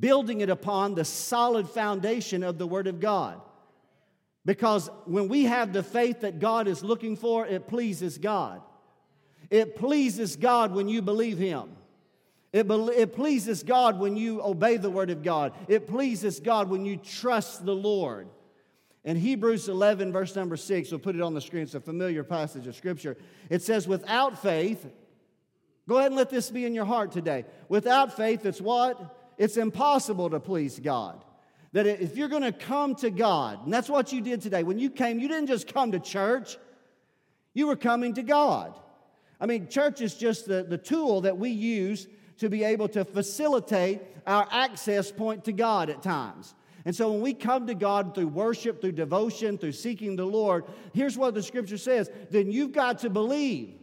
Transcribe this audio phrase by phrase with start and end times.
[0.00, 3.40] building it upon the solid foundation of the Word of God.
[4.44, 8.62] Because when we have the faith that God is looking for, it pleases God.
[9.50, 11.76] It pleases God when you believe Him.
[12.52, 15.52] It, be- it pleases God when you obey the Word of God.
[15.68, 18.28] It pleases God when you trust the Lord.
[19.04, 21.62] In Hebrews 11, verse number 6, we'll put it on the screen.
[21.62, 23.16] It's a familiar passage of Scripture.
[23.50, 24.84] It says, Without faith,
[25.88, 27.44] go ahead and let this be in your heart today.
[27.68, 29.15] Without faith, it's what?
[29.38, 31.24] It's impossible to please God.
[31.72, 34.78] That if you're going to come to God, and that's what you did today, when
[34.78, 36.56] you came, you didn't just come to church,
[37.52, 38.78] you were coming to God.
[39.40, 42.06] I mean, church is just the, the tool that we use
[42.38, 46.54] to be able to facilitate our access point to God at times.
[46.84, 50.64] And so when we come to God through worship, through devotion, through seeking the Lord,
[50.94, 53.74] here's what the scripture says then you've got to believe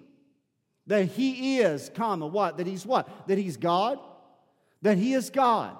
[0.88, 2.58] that He is, comma, what?
[2.58, 3.27] That He's what?
[3.27, 3.99] That He's God?
[4.84, 5.76] That He is God.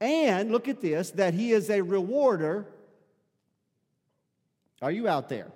[0.00, 2.66] And look at this, that He is a rewarder.
[4.80, 5.48] Are you out there?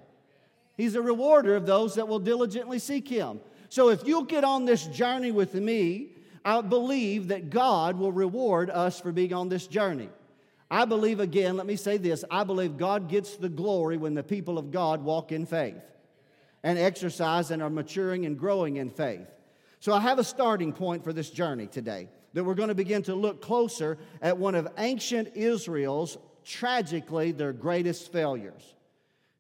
[0.77, 3.41] He's a rewarder of those that will diligently seek Him.
[3.69, 6.11] So if you'll get on this journey with me,
[6.45, 10.09] I believe that God will reward us for being on this journey.
[10.71, 14.23] I believe, again, let me say this I believe God gets the glory when the
[14.23, 15.83] people of God walk in faith
[16.63, 19.29] and exercise and are maturing and growing in faith.
[19.81, 23.03] So I have a starting point for this journey today that we're going to begin
[23.03, 28.75] to look closer at one of ancient Israel's tragically their greatest failures.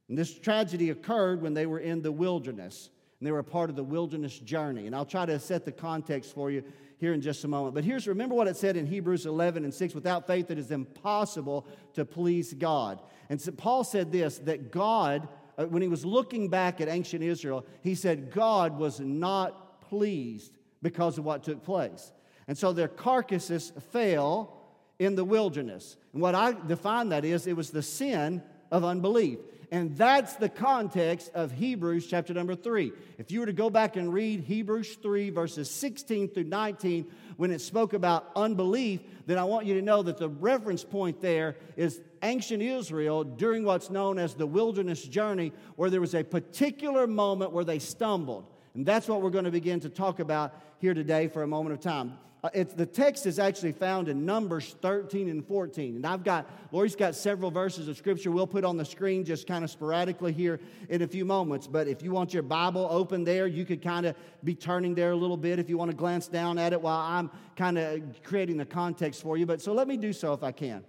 [0.08, 3.70] And this tragedy occurred when they were in the wilderness and they were a part
[3.70, 4.86] of the wilderness journey.
[4.86, 6.64] And I'll try to set the context for you
[6.98, 7.74] here in just a moment.
[7.74, 10.70] But here's remember what it said in Hebrews 11 and 6 without faith, it is
[10.70, 13.00] impossible to please God.
[13.28, 17.22] And so Paul said this that God, uh, when he was looking back at ancient
[17.22, 22.12] Israel, he said God was not pleased because of what took place.
[22.50, 24.56] And so their carcasses fell
[24.98, 25.96] in the wilderness.
[26.12, 28.42] And what I define that is it was the sin
[28.72, 29.38] of unbelief.
[29.70, 32.90] And that's the context of Hebrews chapter number 3.
[33.18, 37.52] If you were to go back and read Hebrews 3, verses 16 through 19, when
[37.52, 41.54] it spoke about unbelief, then I want you to know that the reference point there
[41.76, 47.06] is ancient Israel during what's known as the wilderness journey, where there was a particular
[47.06, 48.48] moment where they stumbled.
[48.74, 51.74] And that's what we're going to begin to talk about here today for a moment
[51.74, 52.18] of time.
[52.42, 55.96] Uh, the text is actually found in Numbers 13 and 14.
[55.96, 59.46] And I've got, Lori's got several verses of scripture we'll put on the screen just
[59.46, 60.58] kind of sporadically here
[60.88, 61.66] in a few moments.
[61.66, 65.10] But if you want your Bible open there, you could kind of be turning there
[65.10, 68.22] a little bit if you want to glance down at it while I'm kind of
[68.22, 69.44] creating the context for you.
[69.44, 70.82] But so let me do so if I can.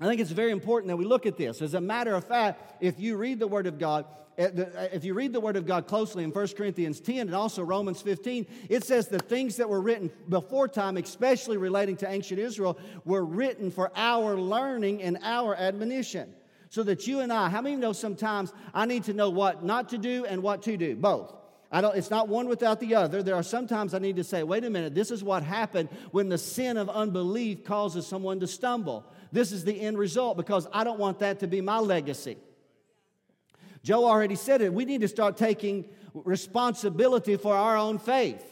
[0.00, 1.60] I think it's very important that we look at this.
[1.60, 4.04] As a matter of fact, if you read the Word of God,
[4.36, 7.34] eh, eh, if you read the Word of God closely in 1 Corinthians 10 and
[7.34, 12.08] also Romans 15, it says the things that were written before time, especially relating to
[12.08, 16.32] ancient Israel, were written for our learning and our admonition.
[16.70, 19.88] So that you and I, how many know sometimes I need to know what not
[19.88, 20.94] to do and what to do?
[20.94, 21.34] Both.
[21.70, 23.22] I don't, it's not one without the other.
[23.22, 26.28] There are sometimes I need to say, wait a minute, this is what happened when
[26.28, 29.04] the sin of unbelief causes someone to stumble.
[29.32, 32.36] This is the end result because I don't want that to be my legacy.
[33.82, 34.72] Joe already said it.
[34.72, 35.84] We need to start taking
[36.14, 38.44] responsibility for our own faith,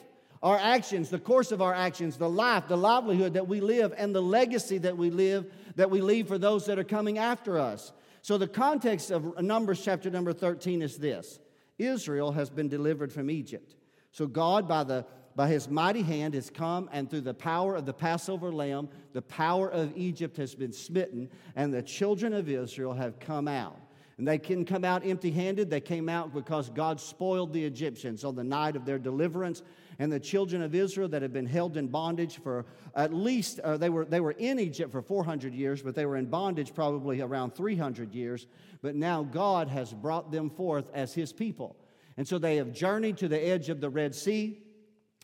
[0.43, 4.15] our actions, the course of our actions, the life, the livelihood that we live, and
[4.15, 7.93] the legacy that we live, that we leave for those that are coming after us.
[8.23, 11.39] So, the context of Numbers chapter number 13 is this
[11.79, 13.75] Israel has been delivered from Egypt.
[14.13, 17.85] So, God, by the by his mighty hand has come, and through the power of
[17.85, 22.95] the Passover lamb, the power of Egypt has been smitten, and the children of Israel
[22.95, 23.79] have come out.
[24.17, 25.69] And they didn't come out empty handed.
[25.69, 29.63] They came out because God spoiled the Egyptians on the night of their deliverance.
[29.99, 32.65] And the children of Israel that had been held in bondage for
[32.95, 36.17] at least, uh, they, were, they were in Egypt for 400 years, but they were
[36.17, 38.47] in bondage probably around 300 years.
[38.81, 41.77] But now God has brought them forth as his people.
[42.17, 44.63] And so they have journeyed to the edge of the Red Sea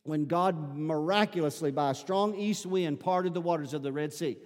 [0.04, 4.36] when God miraculously, by a strong east wind, parted the waters of the Red Sea.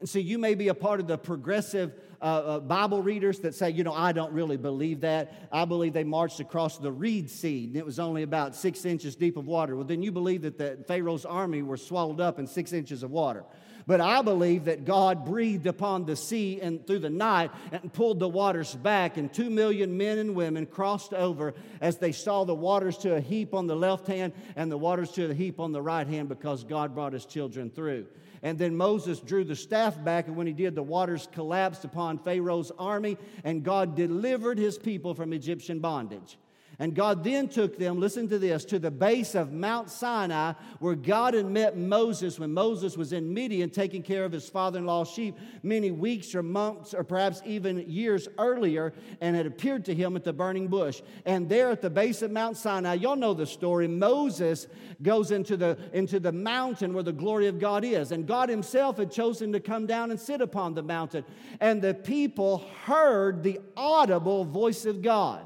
[0.00, 3.54] And so you may be a part of the progressive uh, uh, Bible readers that
[3.54, 5.48] say, you know, I don't really believe that.
[5.50, 9.16] I believe they marched across the Reed Sea and it was only about six inches
[9.16, 9.74] deep of water.
[9.76, 13.10] Well, then you believe that the Pharaoh's army were swallowed up in six inches of
[13.10, 13.44] water.
[13.88, 18.20] But I believe that God breathed upon the sea and through the night and pulled
[18.20, 22.54] the waters back, and two million men and women crossed over as they saw the
[22.54, 25.72] waters to a heap on the left hand and the waters to a heap on
[25.72, 28.06] the right hand because God brought his children through.
[28.42, 32.18] And then Moses drew the staff back, and when he did, the waters collapsed upon
[32.18, 36.36] Pharaoh's army, and God delivered his people from Egyptian bondage.
[36.80, 40.94] And God then took them, listen to this, to the base of Mount Sinai, where
[40.94, 44.86] God had met Moses when Moses was in Midian taking care of his father in
[44.86, 49.94] law's sheep many weeks or months or perhaps even years earlier, and had appeared to
[49.94, 51.02] him at the burning bush.
[51.26, 54.68] And there at the base of Mount Sinai, y'all know the story, Moses
[55.02, 58.12] goes into the, into the mountain where the glory of God is.
[58.12, 61.24] And God himself had chosen to come down and sit upon the mountain.
[61.58, 65.44] And the people heard the audible voice of God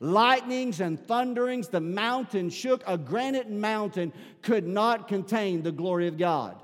[0.00, 2.82] lightnings and thunderings, the mountain shook.
[2.86, 4.12] A granite mountain
[4.42, 6.60] could not contain the glory of God.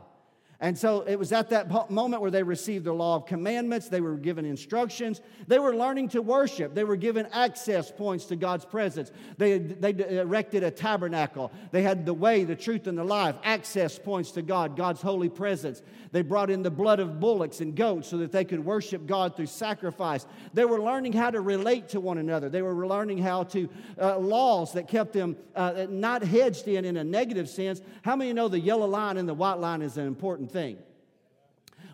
[0.64, 3.90] And so it was at that moment where they received the law of commandments.
[3.90, 5.20] They were given instructions.
[5.46, 6.74] They were learning to worship.
[6.74, 9.12] They were given access points to God's presence.
[9.36, 9.90] They, they
[10.20, 11.52] erected a tabernacle.
[11.70, 15.28] They had the way, the truth, and the life, access points to God, God's holy
[15.28, 15.82] presence.
[16.12, 19.36] They brought in the blood of bullocks and goats so that they could worship God
[19.36, 20.24] through sacrifice.
[20.54, 22.48] They were learning how to relate to one another.
[22.48, 23.68] They were learning how to,
[24.00, 27.82] uh, laws that kept them uh, not hedged in in a negative sense.
[28.00, 30.78] How many know the yellow line and the white line is an important thing?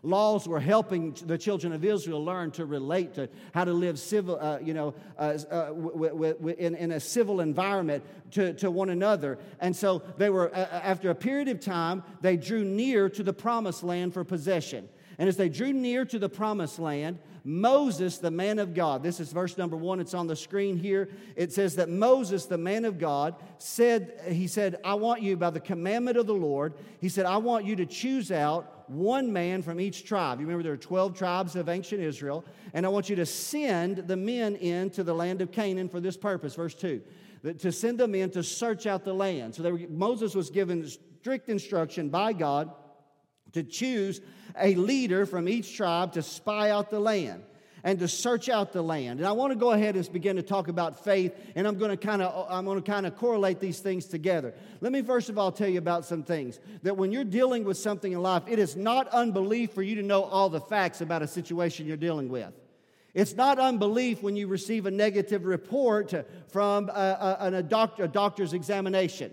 [0.02, 4.38] laws were helping the children of Israel learn to relate to how to live civil,
[4.40, 8.70] uh, you know, uh, uh, w- w- w- in, in, a civil environment to, to
[8.70, 9.38] one another.
[9.60, 13.82] And so they were, after a period of time, they drew near to the promised
[13.82, 14.88] land for possession.
[15.20, 19.20] And as they drew near to the promised land, Moses, the man of God, this
[19.20, 21.10] is verse number one, it's on the screen here.
[21.36, 25.50] It says that Moses, the man of God, said, He said, I want you, by
[25.50, 26.72] the commandment of the Lord,
[27.02, 30.40] He said, I want you to choose out one man from each tribe.
[30.40, 32.42] You remember there are 12 tribes of ancient Israel,
[32.72, 36.16] and I want you to send the men into the land of Canaan for this
[36.16, 36.54] purpose.
[36.54, 37.02] Verse 2
[37.58, 39.54] to send them in to search out the land.
[39.54, 42.70] So were, Moses was given strict instruction by God
[43.52, 44.20] to choose
[44.58, 47.42] a leader from each tribe to spy out the land
[47.82, 49.20] and to search out the land.
[49.20, 51.90] And I want to go ahead and begin to talk about faith, and I'm going
[51.90, 54.54] to kind of I'm going to kind of correlate these things together.
[54.80, 57.78] Let me first of all tell you about some things that when you're dealing with
[57.78, 61.22] something in life, it is not unbelief for you to know all the facts about
[61.22, 62.52] a situation you're dealing with.
[63.12, 66.14] It's not unbelief when you receive a negative report
[66.48, 69.32] from uh, uh, a, a, a, doctor, a doctor's examination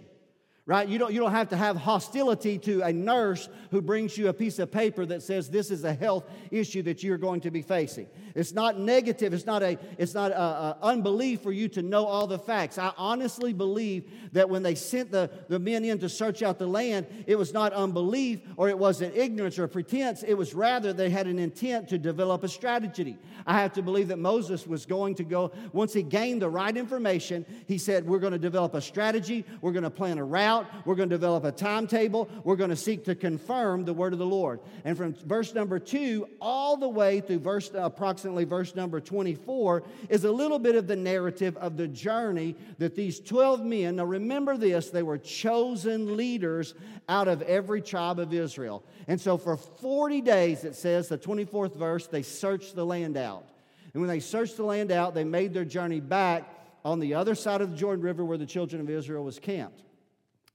[0.67, 0.89] right?
[0.89, 4.33] You don't, you don't have to have hostility to a nurse who brings you a
[4.33, 7.61] piece of paper that says this is a health issue that you're going to be
[7.61, 8.07] facing.
[8.35, 9.33] It's not negative.
[9.33, 12.77] It's not a, it's not a, a unbelief for you to know all the facts.
[12.77, 16.67] I honestly believe that when they sent the, the men in to search out the
[16.67, 20.21] land, it was not unbelief or it wasn't ignorance or pretense.
[20.21, 23.17] It was rather they had an intent to develop a strategy.
[23.45, 26.75] I have to believe that Moses was going to go, once he gained the right
[26.75, 30.56] information, he said, We're going to develop a strategy, we're going to plan a route
[30.57, 30.67] out.
[30.85, 32.29] We're going to develop a timetable.
[32.43, 34.59] We're going to seek to confirm the word of the Lord.
[34.83, 40.23] And from verse number two all the way through verse approximately verse number 24 is
[40.23, 44.57] a little bit of the narrative of the journey that these 12 men, now remember
[44.57, 46.73] this, they were chosen leaders
[47.09, 48.83] out of every tribe of Israel.
[49.07, 53.45] And so for 40 days, it says, the 24th verse, they searched the land out.
[53.93, 57.35] And when they searched the land out, they made their journey back on the other
[57.35, 59.81] side of the Jordan River where the children of Israel was camped.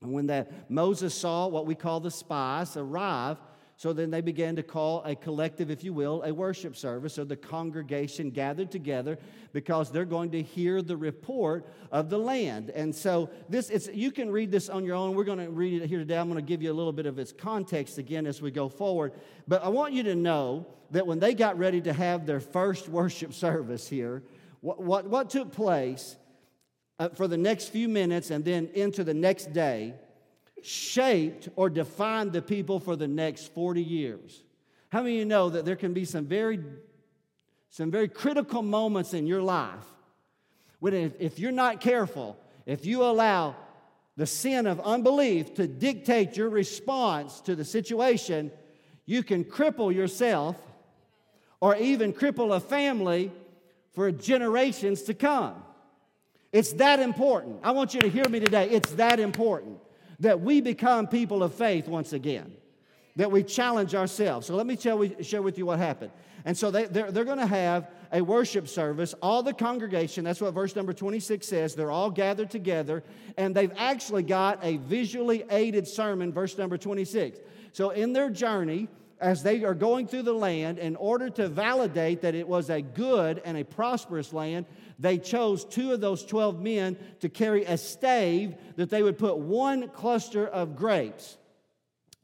[0.03, 3.37] And when that Moses saw what we call the spies arrive,
[3.75, 7.15] so then they began to call a collective, if you will, a worship service.
[7.15, 9.17] So the congregation gathered together
[9.51, 12.69] because they're going to hear the report of the land.
[12.69, 15.15] And so this it's you can read this on your own.
[15.15, 16.17] We're going to read it here today.
[16.17, 18.69] I'm going to give you a little bit of its context again as we go
[18.69, 19.13] forward.
[19.47, 22.87] But I want you to know that when they got ready to have their first
[22.87, 24.21] worship service here,
[24.61, 26.15] what, what, what took place
[26.99, 29.93] uh, for the next few minutes and then into the next day
[30.61, 34.43] shaped or defined the people for the next 40 years.
[34.89, 36.59] How many of you know that there can be some very,
[37.69, 39.85] some very critical moments in your life
[40.79, 43.55] when if, if you're not careful, if you allow
[44.15, 48.51] the sin of unbelief to dictate your response to the situation,
[49.05, 50.55] you can cripple yourself
[51.59, 53.31] or even cripple a family
[53.93, 55.55] for generations to come.
[56.53, 57.59] It's that important.
[57.63, 58.69] I want you to hear me today.
[58.69, 59.79] It's that important
[60.19, 62.53] that we become people of faith once again,
[63.15, 64.45] that we challenge ourselves.
[64.45, 66.11] So let me tell, share with you what happened.
[66.45, 69.15] And so they, they're, they're going to have a worship service.
[69.21, 73.03] All the congregation, that's what verse number 26 says, they're all gathered together,
[73.35, 77.39] and they've actually got a visually aided sermon, verse number 26.
[77.71, 78.89] So in their journey,
[79.23, 82.81] as they are going through the land, in order to validate that it was a
[82.81, 84.65] good and a prosperous land,
[84.99, 89.37] they chose two of those 12 men to carry a stave that they would put
[89.37, 91.37] one cluster of grapes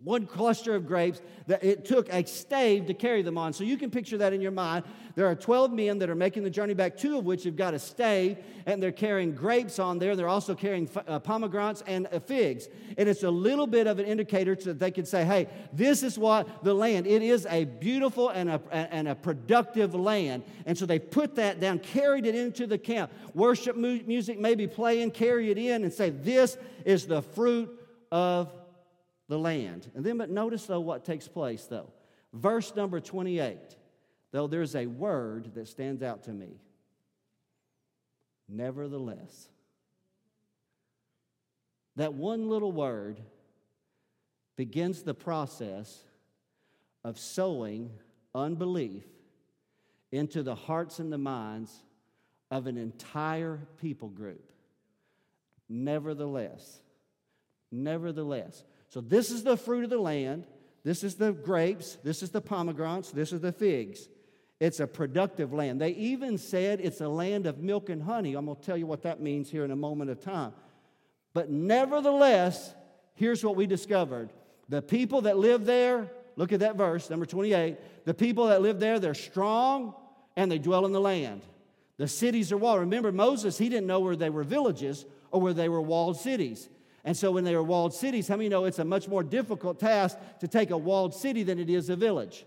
[0.03, 3.51] one cluster of grapes that it took a stave to carry them on.
[3.51, 4.85] So you can picture that in your mind.
[5.15, 7.73] There are 12 men that are making the journey back, two of which have got
[7.73, 10.15] a stave, and they're carrying grapes on there.
[10.15, 12.69] They're also carrying uh, pomegranates and uh, figs.
[12.97, 16.01] And it's a little bit of an indicator so that they can say, hey, this
[16.01, 20.43] is what the land, it is a beautiful and a, and a productive land.
[20.65, 23.11] And so they put that down, carried it into the camp.
[23.33, 27.75] Worship mu- music maybe playing, carry it in, and say, this is the fruit
[28.11, 28.53] of
[29.29, 29.89] the land.
[29.95, 31.93] And then, but notice though what takes place though.
[32.33, 33.57] Verse number 28,
[34.31, 36.59] though there's a word that stands out to me.
[38.49, 39.47] Nevertheless.
[41.95, 43.21] That one little word
[44.55, 46.03] begins the process
[47.03, 47.91] of sowing
[48.33, 49.03] unbelief
[50.11, 51.83] into the hearts and the minds
[52.51, 54.51] of an entire people group.
[55.67, 56.81] Nevertheless,
[57.71, 58.63] nevertheless.
[58.89, 60.45] So, this is the fruit of the land.
[60.83, 61.97] This is the grapes.
[62.03, 63.11] This is the pomegranates.
[63.11, 64.07] This is the figs.
[64.59, 65.79] It's a productive land.
[65.79, 68.33] They even said it's a land of milk and honey.
[68.33, 70.53] I'm going to tell you what that means here in a moment of time.
[71.33, 72.73] But nevertheless,
[73.13, 74.29] here's what we discovered
[74.67, 78.05] the people that live there, look at that verse, number 28.
[78.05, 79.95] The people that live there, they're strong
[80.35, 81.41] and they dwell in the land.
[81.97, 82.81] The cities are walled.
[82.81, 86.69] Remember, Moses, he didn't know where they were villages or where they were walled cities.
[87.03, 89.79] And so when they are walled cities, how many know it's a much more difficult
[89.79, 92.45] task to take a walled city than it is a village?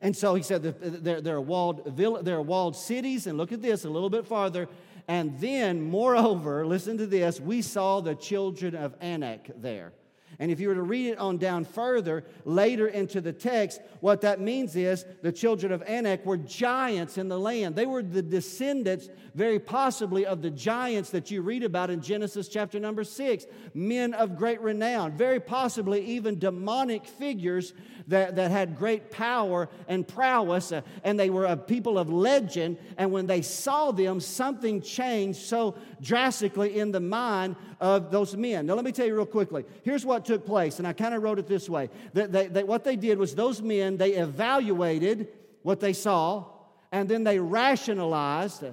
[0.00, 3.62] And so he said there, there, are walled, there are walled cities, and look at
[3.62, 4.68] this a little bit farther.
[5.08, 9.92] And then, moreover, listen to this, we saw the children of Anak there.
[10.38, 14.20] And if you were to read it on down further, later into the text, what
[14.20, 17.74] that means is the children of Anak were giants in the land.
[17.74, 22.48] They were the descendants, very possibly, of the giants that you read about in Genesis
[22.48, 23.46] chapter number six.
[23.72, 27.72] Men of great renown, very possibly even demonic figures
[28.08, 32.78] that, that had great power and prowess, uh, and they were a people of legend.
[32.96, 38.66] And when they saw them, something changed so drastically in the mind of those men.
[38.66, 39.64] Now, let me tell you real quickly.
[39.82, 42.84] Here's what took place, and I kind of wrote it this way that, they, what
[42.84, 45.28] they did was those men, they evaluated
[45.62, 46.44] what they saw,
[46.92, 48.64] and then they rationalized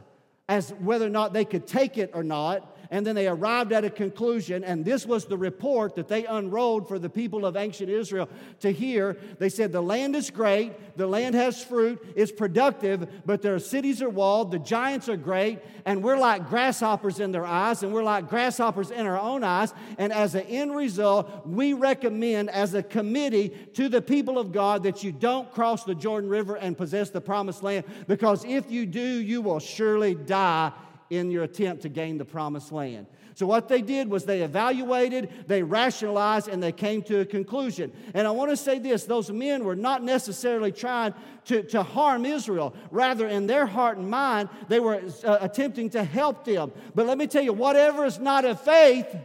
[0.47, 3.83] as whether or not they could take it or not and then they arrived at
[3.83, 7.89] a conclusion, and this was the report that they unrolled for the people of ancient
[7.89, 9.17] Israel to hear.
[9.39, 13.99] They said, The land is great, the land has fruit, it's productive, but their cities
[14.03, 18.03] are walled, the giants are great, and we're like grasshoppers in their eyes, and we're
[18.03, 19.73] like grasshoppers in our own eyes.
[19.97, 24.83] And as an end result, we recommend as a committee to the people of God
[24.83, 28.85] that you don't cross the Jordan River and possess the promised land, because if you
[28.85, 30.71] do, you will surely die
[31.09, 33.07] in your attempt to gain the promised land.
[33.35, 37.91] So, what they did was they evaluated, they rationalized, and they came to a conclusion.
[38.13, 41.13] And I want to say this those men were not necessarily trying
[41.45, 42.75] to, to harm Israel.
[42.91, 46.71] Rather, in their heart and mind, they were uh, attempting to help them.
[46.93, 49.15] But let me tell you, whatever is not of faith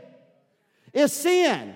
[0.94, 1.74] is sin.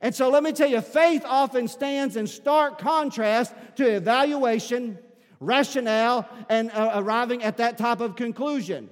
[0.00, 4.98] And so, let me tell you, faith often stands in stark contrast to evaluation,
[5.38, 8.90] rationale, and uh, arriving at that type of conclusion.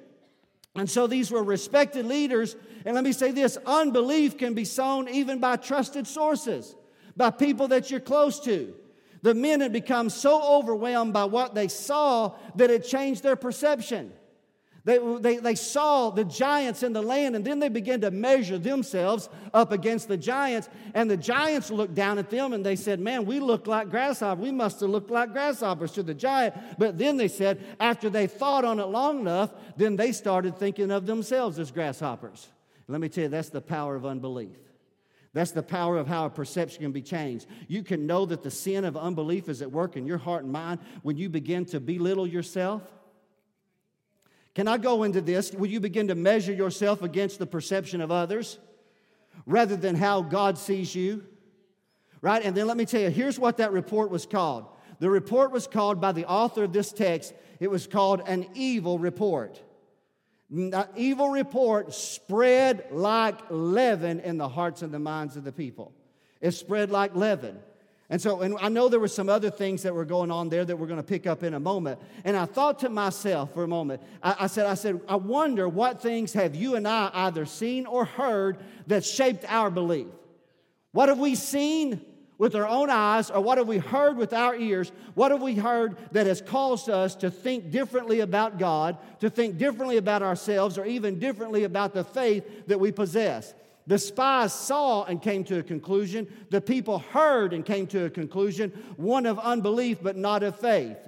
[0.79, 2.57] And so these were respected leaders.
[2.85, 6.75] And let me say this unbelief can be sown even by trusted sources,
[7.17, 8.75] by people that you're close to.
[9.23, 14.13] The men had become so overwhelmed by what they saw that it changed their perception.
[14.89, 18.57] They, they, they saw the giants in the land, and then they began to measure
[18.57, 20.71] themselves up against the giants.
[20.95, 24.43] And the giants looked down at them and they said, Man, we look like grasshoppers.
[24.43, 26.55] We must have looked like grasshoppers to the giant.
[26.79, 30.91] But then they said, after they thought on it long enough, then they started thinking
[30.91, 32.49] of themselves as grasshoppers.
[32.87, 34.57] Let me tell you, that's the power of unbelief.
[35.35, 37.47] That's the power of how a perception can be changed.
[37.67, 40.53] You can know that the sin of unbelief is at work in your heart and
[40.53, 42.83] mind when you begin to belittle yourself
[44.59, 45.53] can I go into this?
[45.53, 48.59] Will you begin to measure yourself against the perception of others
[49.47, 51.25] rather than how God sees you?
[52.23, 52.45] Right?
[52.45, 54.67] And then let me tell you, here's what that report was called.
[54.99, 58.99] The report was called by the author of this text, it was called an evil
[58.99, 59.63] report.
[60.51, 65.93] An evil report spread like leaven in the hearts and the minds of the people.
[66.41, 67.61] It spread like leaven.
[68.11, 70.65] And so, and I know there were some other things that were going on there
[70.65, 72.01] that we're going to pick up in a moment.
[72.25, 75.69] And I thought to myself for a moment, I, I, said, I said, I wonder
[75.69, 80.07] what things have you and I either seen or heard that shaped our belief?
[80.93, 82.01] What have we seen
[82.39, 84.93] with our own eyes, or what have we heard with our ears?
[85.15, 89.59] What have we heard that has caused us to think differently about God, to think
[89.59, 93.53] differently about ourselves, or even differently about the faith that we possess?
[93.89, 96.29] The spies saw and came to a conclusion.
[96.51, 100.99] The people heard and came to a conclusion, one of unbelief, but not of faith.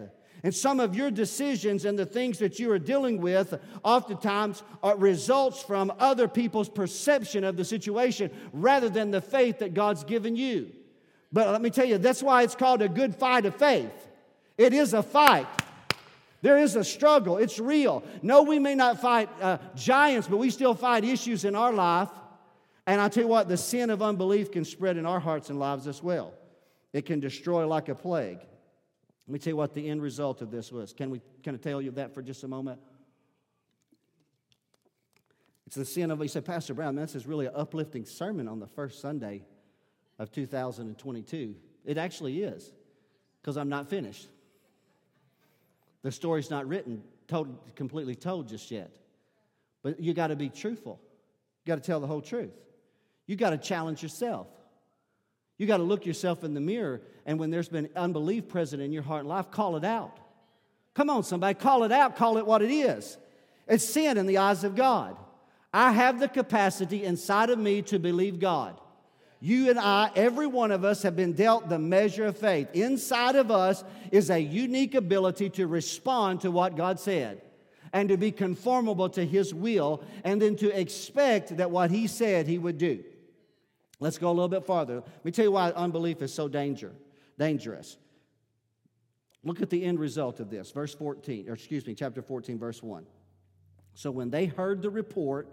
[0.42, 4.96] And some of your decisions and the things that you are dealing with oftentimes are
[4.96, 10.34] results from other people's perception of the situation rather than the faith that God's given
[10.34, 10.72] you.
[11.30, 13.92] But let me tell you, that's why it's called a good fight of faith.
[14.56, 15.46] It is a fight.
[16.40, 17.36] There is a struggle.
[17.36, 18.02] It's real.
[18.22, 22.08] No, we may not fight uh, giants, but we still fight issues in our life
[22.90, 25.60] and I tell you what, the sin of unbelief can spread in our hearts and
[25.60, 26.34] lives as well.
[26.92, 28.38] It can destroy like a plague.
[28.38, 30.92] Let me tell you what the end result of this was.
[30.92, 32.80] Can, we, can I tell you that for just a moment?
[35.68, 38.58] It's the sin of, you say, Pastor Brown, this is really an uplifting sermon on
[38.58, 39.44] the first Sunday
[40.18, 41.54] of 2022.
[41.84, 42.72] It actually is,
[43.40, 44.26] because I'm not finished.
[46.02, 48.96] The story's not written, told, completely told just yet.
[49.84, 51.00] But you got to be truthful.
[51.64, 52.50] You got to tell the whole truth.
[53.30, 54.48] You got to challenge yourself.
[55.56, 58.92] You got to look yourself in the mirror, and when there's been unbelief present in
[58.92, 60.18] your heart and life, call it out.
[60.94, 63.18] Come on, somebody, call it out, call it what it is.
[63.68, 65.16] It's sin in the eyes of God.
[65.72, 68.80] I have the capacity inside of me to believe God.
[69.38, 72.66] You and I, every one of us, have been dealt the measure of faith.
[72.74, 77.42] Inside of us is a unique ability to respond to what God said
[77.92, 82.48] and to be conformable to His will, and then to expect that what He said
[82.48, 83.04] He would do.
[84.00, 84.96] Let's go a little bit farther.
[84.96, 86.92] Let me tell you why unbelief is so danger,
[87.38, 87.98] dangerous.
[89.44, 92.82] Look at the end result of this, verse 14, or excuse me, chapter 14, verse
[92.82, 93.06] 1.
[93.94, 95.48] So when they heard the report,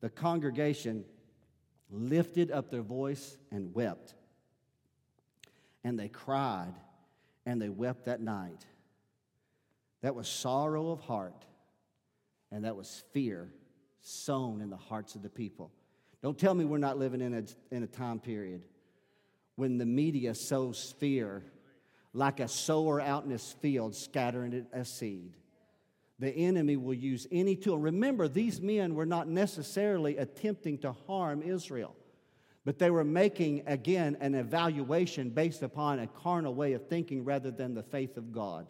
[0.00, 1.04] the congregation
[1.90, 4.14] lifted up their voice and wept.
[5.84, 6.74] And they cried
[7.44, 8.64] and they wept that night.
[10.02, 11.44] That was sorrow of heart,
[12.52, 13.52] and that was fear
[14.00, 15.72] sown in the hearts of the people.
[16.26, 18.64] Don't tell me we're not living in a, in a time period
[19.54, 21.44] when the media sows fear
[22.12, 25.36] like a sower out in his field scattering a seed.
[26.18, 27.78] The enemy will use any tool.
[27.78, 31.94] Remember, these men were not necessarily attempting to harm Israel,
[32.64, 37.52] but they were making, again, an evaluation based upon a carnal way of thinking rather
[37.52, 38.66] than the faith of God.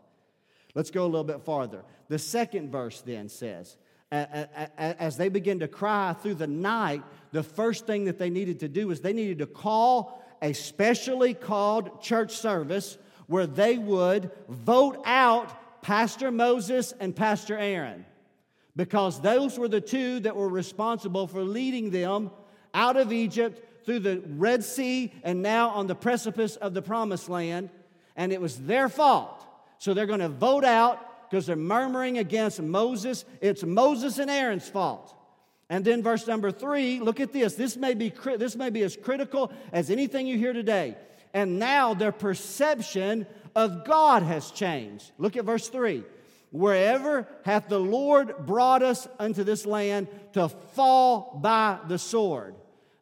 [0.74, 1.84] Let's go a little bit farther.
[2.08, 3.78] The second verse then says,
[4.12, 8.68] as they begin to cry through the night, the first thing that they needed to
[8.68, 15.02] do is they needed to call a specially called church service where they would vote
[15.04, 18.04] out Pastor Moses and Pastor Aaron
[18.76, 22.30] because those were the two that were responsible for leading them
[22.74, 27.28] out of Egypt through the Red Sea and now on the precipice of the promised
[27.28, 27.70] land.
[28.16, 29.44] And it was their fault.
[29.78, 33.24] So they're going to vote out because they're murmuring against Moses.
[33.40, 35.14] It's Moses and Aaron's fault.
[35.68, 37.54] And then verse number three, look at this.
[37.54, 40.96] This may be, this may be as critical as anything you hear today.
[41.34, 45.10] And now their perception of God has changed.
[45.18, 46.04] Look at verse three.
[46.52, 52.54] Wherever hath the Lord brought us unto this land to fall by the sword.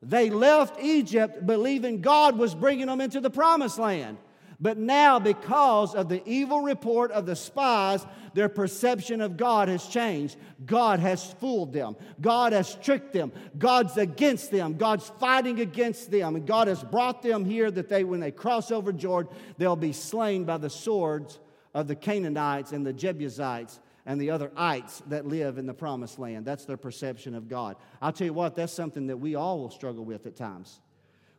[0.03, 4.17] They left Egypt believing God was bringing them into the promised land.
[4.61, 9.87] But now, because of the evil report of the spies, their perception of God has
[9.87, 10.37] changed.
[10.65, 11.97] God has fooled them.
[12.21, 13.33] God has tricked them.
[13.59, 14.77] God's against them.
[14.77, 16.37] God's fighting against them.
[16.37, 19.93] And God has brought them here that they, when they cross over Jordan, they'll be
[19.93, 21.39] slain by the swords
[21.75, 26.19] of the Canaanites and the Jebusites and the other ites that live in the promised
[26.19, 26.45] land.
[26.45, 27.77] That's their perception of God.
[28.03, 30.81] I'll tell you what, that's something that we all will struggle with at times.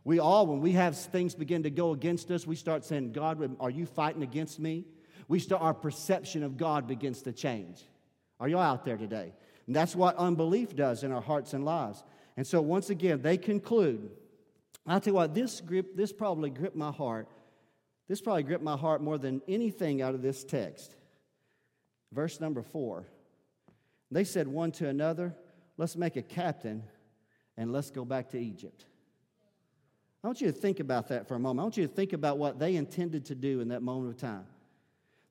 [0.05, 3.57] We all, when we have things begin to go against us, we start saying, God,
[3.59, 4.85] are you fighting against me?
[5.27, 7.83] We start, our perception of God begins to change.
[8.39, 9.33] Are y'all out there today?
[9.65, 12.03] And that's what unbelief does in our hearts and lives.
[12.37, 14.11] And so, once again, they conclude.
[14.85, 17.27] I'll tell you what, this grip, this probably gripped my heart.
[18.07, 20.95] This probably gripped my heart more than anything out of this text.
[22.11, 23.07] Verse number four.
[24.11, 25.35] They said one to another,
[25.77, 26.83] Let's make a captain
[27.57, 28.85] and let's go back to Egypt.
[30.25, 31.59] I want you to think about that for a moment.
[31.59, 34.17] I want you to think about what they intended to do in that moment of
[34.19, 34.47] time.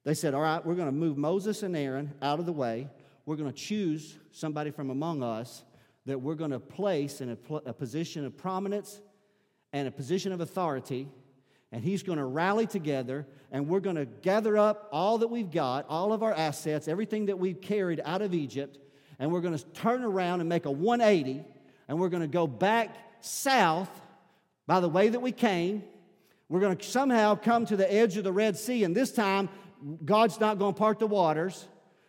[0.04, 2.86] They said, All right, we're going to move Moses and Aaron out of the way.
[3.26, 5.64] We're going to choose somebody from among us
[6.06, 9.00] that we're going to place in a, a position of prominence
[9.72, 11.08] and a position of authority.
[11.72, 15.50] And he's going to rally together, and we're going to gather up all that we've
[15.50, 18.78] got, all of our assets, everything that we've carried out of Egypt,
[19.18, 21.44] and we're going to turn around and make a 180,
[21.88, 23.90] and we're going to go back south
[24.66, 25.82] by the way that we came.
[26.48, 29.48] We're going to somehow come to the edge of the Red Sea, and this time,
[30.04, 31.66] God's not going to part the waters.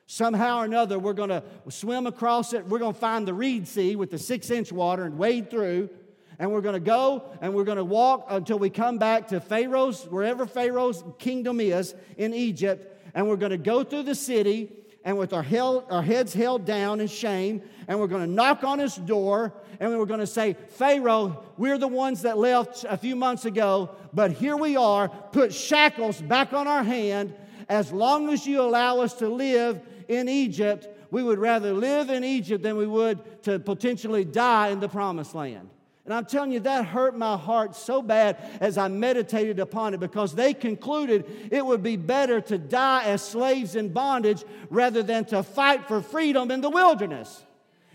[0.08, 2.68] Somehow or another, we're going to swim across it.
[2.68, 5.90] We're going to find the Reed Sea with the six inch water and wade through.
[6.38, 9.40] And we're going to go and we're going to walk until we come back to
[9.40, 13.02] Pharaoh's, wherever Pharaoh's kingdom is in Egypt.
[13.16, 14.72] And we're going to go through the city
[15.06, 17.62] and with our, held, our heads held down in shame.
[17.88, 21.78] And we're going to knock on his door and we're going to say, Pharaoh, we're
[21.78, 25.08] the ones that left a few months ago, but here we are.
[25.08, 27.36] Put shackles back on our hand.
[27.70, 32.24] As long as you allow us to live in Egypt, we would rather live in
[32.24, 35.70] Egypt than we would to potentially die in the promised land.
[36.06, 40.00] And I'm telling you, that hurt my heart so bad as I meditated upon it
[40.00, 45.26] because they concluded it would be better to die as slaves in bondage rather than
[45.26, 47.44] to fight for freedom in the wilderness.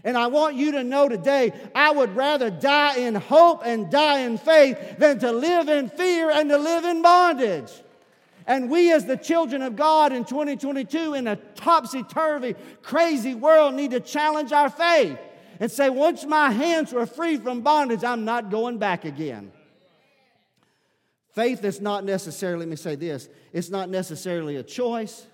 [0.02, 4.20] And I want you to know today, I would rather die in hope and die
[4.20, 7.70] in faith than to live in fear and to live in bondage.
[8.46, 13.74] And we, as the children of God in 2022, in a topsy turvy, crazy world,
[13.74, 15.18] need to challenge our faith
[15.60, 19.52] and say, once my hands were free from bondage, I'm not going back again.
[21.32, 25.26] Faith is not necessarily, let me say this, it's not necessarily a choice,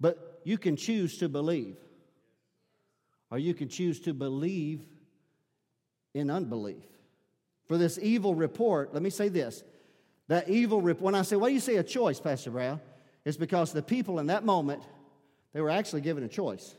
[0.00, 1.76] but you can choose to believe.
[3.30, 4.80] Or you can choose to believe
[6.14, 6.82] in unbelief.
[7.66, 9.62] For this evil report, let me say this
[10.28, 12.80] that evil report, when I say, why do you say a choice, Pastor Brown?
[13.24, 14.82] It's because the people in that moment,
[15.52, 16.74] they were actually given a choice.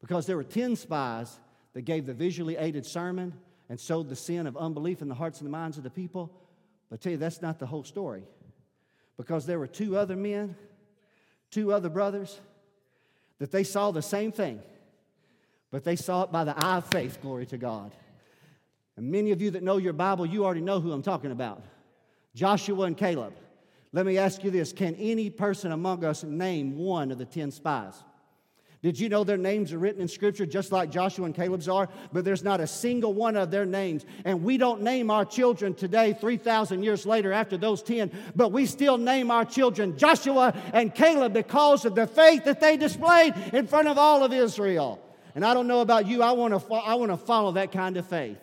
[0.00, 1.38] Because there were 10 spies
[1.74, 3.32] that gave the visually aided sermon
[3.68, 6.30] and sowed the sin of unbelief in the hearts and the minds of the people.
[6.88, 8.24] But I tell you, that's not the whole story.
[9.16, 10.56] Because there were two other men,
[11.50, 12.40] two other brothers,
[13.38, 14.60] that they saw the same thing,
[15.70, 17.92] but they saw it by the eye of faith, glory to God.
[18.96, 21.62] And many of you that know your Bible, you already know who I'm talking about
[22.34, 23.34] Joshua and Caleb.
[23.92, 27.50] Let me ask you this Can any person among us name one of the 10
[27.50, 27.94] spies?
[28.80, 31.88] Did you know their names are written in Scripture just like Joshua and Caleb's are?
[32.12, 34.06] But there's not a single one of their names.
[34.24, 38.66] And we don't name our children today, 3,000 years later after those 10, but we
[38.66, 43.66] still name our children Joshua and Caleb because of the faith that they displayed in
[43.66, 45.02] front of all of Israel.
[45.34, 47.96] And I don't know about you, I want to, I want to follow that kind
[47.96, 48.38] of faith.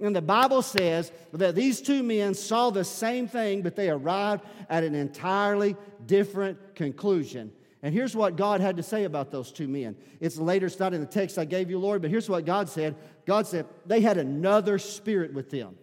[0.00, 4.44] And the Bible says that these two men saw the same thing, but they arrived
[4.68, 7.52] at an entirely different conclusion.
[7.82, 9.96] And here's what God had to say about those two men.
[10.20, 12.68] It's later, it's not in the text I gave you, Lord, but here's what God
[12.68, 15.76] said God said, they had another spirit with them,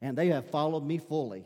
[0.00, 1.44] and they have followed me fully.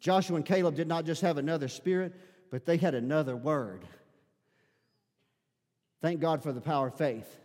[0.00, 2.14] Joshua and Caleb did not just have another spirit,
[2.50, 3.84] but they had another word.
[6.00, 7.38] Thank God for the power of faith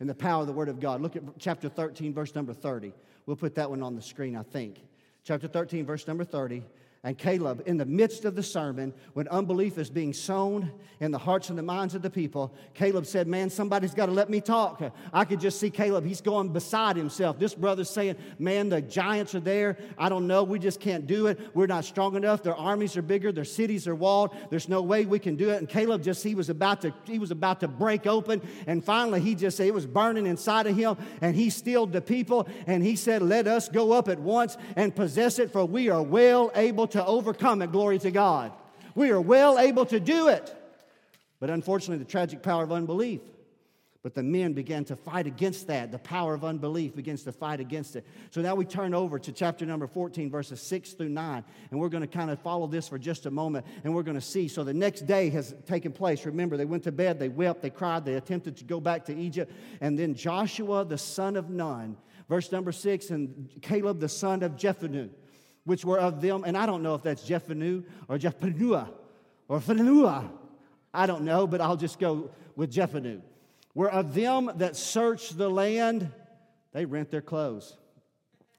[0.00, 1.02] and the power of the Word of God.
[1.02, 2.94] Look at chapter 13, verse number 30.
[3.26, 4.80] We'll put that one on the screen, I think.
[5.24, 6.62] Chapter 13, verse number 30
[7.04, 11.18] and Caleb, in the midst of the sermon, when unbelief is being sown in the
[11.18, 14.40] hearts and the minds of the people, Caleb said, Man, somebody's got to let me
[14.40, 14.82] talk.
[15.12, 17.38] I could just see Caleb, he's going beside himself.
[17.38, 19.78] This brother's saying, Man, the giants are there.
[19.96, 20.42] I don't know.
[20.42, 21.38] We just can't do it.
[21.54, 22.42] We're not strong enough.
[22.42, 24.34] Their armies are bigger, their cities are walled.
[24.50, 25.58] There's no way we can do it.
[25.58, 28.42] And Caleb just, he was about to, he was about to break open.
[28.66, 30.96] And finally, he just it was burning inside of him.
[31.20, 32.48] And he stilled the people.
[32.66, 36.02] And he said, Let us go up at once and possess it, for we are
[36.02, 37.72] well able to overcome it.
[37.72, 38.52] Glory to God.
[38.94, 40.54] We are well able to do it.
[41.40, 43.20] But unfortunately, the tragic power of unbelief.
[44.02, 45.90] But the men began to fight against that.
[45.90, 48.06] The power of unbelief begins to fight against it.
[48.30, 51.44] So now we turn over to chapter number 14, verses 6 through 9.
[51.70, 53.66] And we're going to kind of follow this for just a moment.
[53.82, 54.46] And we're going to see.
[54.46, 56.24] So the next day has taken place.
[56.24, 59.16] Remember, they went to bed, they wept, they cried, they attempted to go back to
[59.16, 59.52] Egypt.
[59.80, 61.96] And then Joshua, the son of Nun,
[62.28, 65.10] verse number 6, and Caleb, the son of Jephunneh
[65.68, 68.88] which were of them, and I don't know if that's Jephanu or Jephanua
[69.48, 70.30] or Phanua.
[70.94, 73.20] I don't know, but I'll just go with Jephanu.
[73.74, 76.10] Were of them that searched the land,
[76.72, 77.76] they rent their clothes.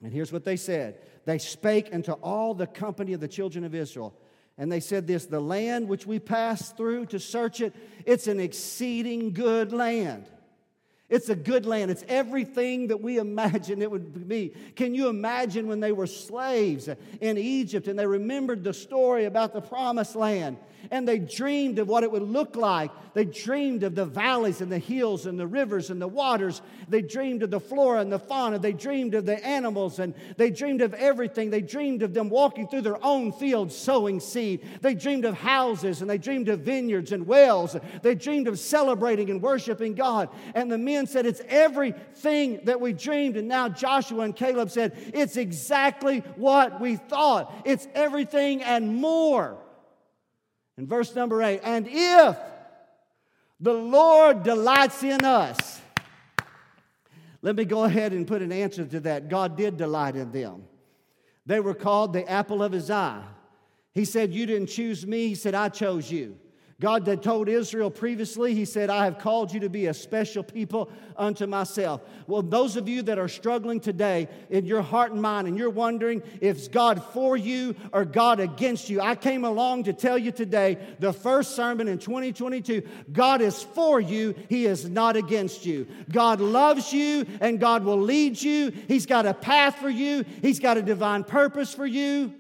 [0.04, 3.74] And here's what they said They spake unto all the company of the children of
[3.74, 4.14] Israel.
[4.56, 7.74] And they said this the land which we passed through to search it,
[8.06, 10.30] it's an exceeding good land.
[11.10, 11.90] It's a good land.
[11.90, 14.54] It's everything that we imagine it would be.
[14.76, 16.88] Can you imagine when they were slaves
[17.20, 20.58] in Egypt and they remembered the story about the promised land?
[20.92, 22.92] And they dreamed of what it would look like.
[23.14, 26.62] They dreamed of the valleys and the hills and the rivers and the waters.
[26.88, 28.60] They dreamed of the flora and the fauna.
[28.60, 31.50] They dreamed of the animals and they dreamed of everything.
[31.50, 34.66] They dreamed of them walking through their own fields sowing seed.
[34.82, 37.76] They dreamed of houses and they dreamed of vineyards and wells.
[38.02, 40.30] They dreamed of celebrating and worshiping God.
[40.56, 43.38] And the men said, It's everything that we dreamed.
[43.38, 47.54] And now Joshua and Caleb said, It's exactly what we thought.
[47.66, 49.58] It's everything and more.
[50.80, 52.38] In verse number eight, and if
[53.60, 55.82] The Lord delights in us.
[57.42, 59.28] Let me go ahead and put an answer to that.
[59.28, 60.64] God did delight in them.
[61.46, 63.26] They were called the apple of his eye.
[63.94, 65.28] He said, You didn't choose me.
[65.28, 66.38] He said, I chose you.
[66.80, 70.44] God had told Israel previously, He said, I have called you to be a special
[70.44, 72.02] people unto myself.
[72.26, 75.70] Well, those of you that are struggling today in your heart and mind, and you're
[75.70, 80.32] wondering if God for you or God against you, I came along to tell you
[80.32, 85.86] today the first sermon in 2022 God is for you, He is not against you.
[86.10, 88.72] God loves you, and God will lead you.
[88.88, 92.34] He's got a path for you, He's got a divine purpose for you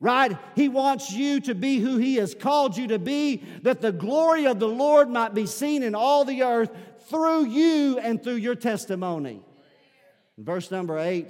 [0.00, 0.36] right?
[0.54, 4.46] He wants you to be who He has called you to be, that the glory
[4.46, 6.70] of the Lord might be seen in all the earth
[7.08, 9.42] through you and through your testimony.
[10.36, 11.26] In verse number eight,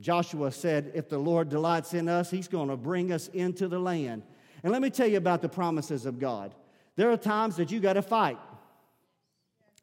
[0.00, 3.78] Joshua said, If the Lord delights in us, He's going to bring us into the
[3.78, 4.22] land.
[4.62, 6.54] And let me tell you about the promises of God.
[6.96, 8.38] There are times that you got to fight.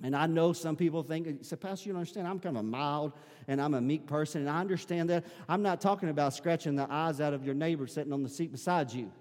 [0.04, 2.28] And I know some people think, say, Pastor, you don't understand.
[2.28, 3.14] I'm kind of a mild
[3.48, 5.26] and I'm a meek person, and I understand that.
[5.50, 8.52] I'm not talking about scratching the eyes out of your neighbor sitting on the seat
[8.52, 9.12] beside you.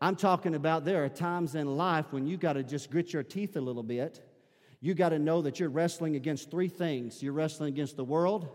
[0.00, 3.22] I'm talking about there are times in life when you got to just grit your
[3.22, 4.20] teeth a little bit.
[4.80, 8.48] You got to know that you're wrestling against three things you're wrestling against the world,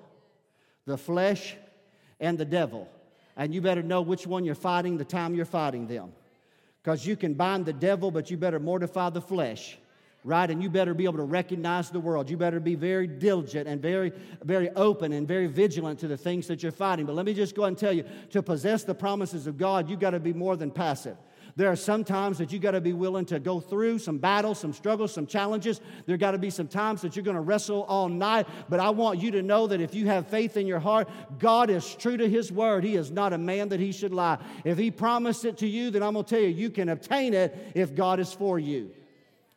[0.85, 1.55] the flesh,
[2.19, 2.87] and the devil.
[3.35, 6.11] And you better know which one you're fighting the time you're fighting them.
[6.83, 9.77] Because you can bind the devil, but you better mortify the flesh
[10.23, 10.49] right?
[10.49, 12.29] And you better be able to recognize the world.
[12.29, 14.11] You better be very diligent and very,
[14.43, 17.05] very open and very vigilant to the things that you're fighting.
[17.05, 19.99] But let me just go and tell you to possess the promises of God, you've
[19.99, 21.17] got to be more than passive.
[21.55, 24.59] There are some times that you got to be willing to go through some battles,
[24.59, 25.81] some struggles, some challenges.
[26.05, 28.47] There got to be some times that you're going to wrestle all night.
[28.69, 31.69] But I want you to know that if you have faith in your heart, God
[31.69, 32.83] is true to His word.
[32.83, 34.37] He is not a man that He should lie.
[34.63, 37.33] If He promised it to you, then I'm going to tell you, you can obtain
[37.33, 38.91] it if God is for you.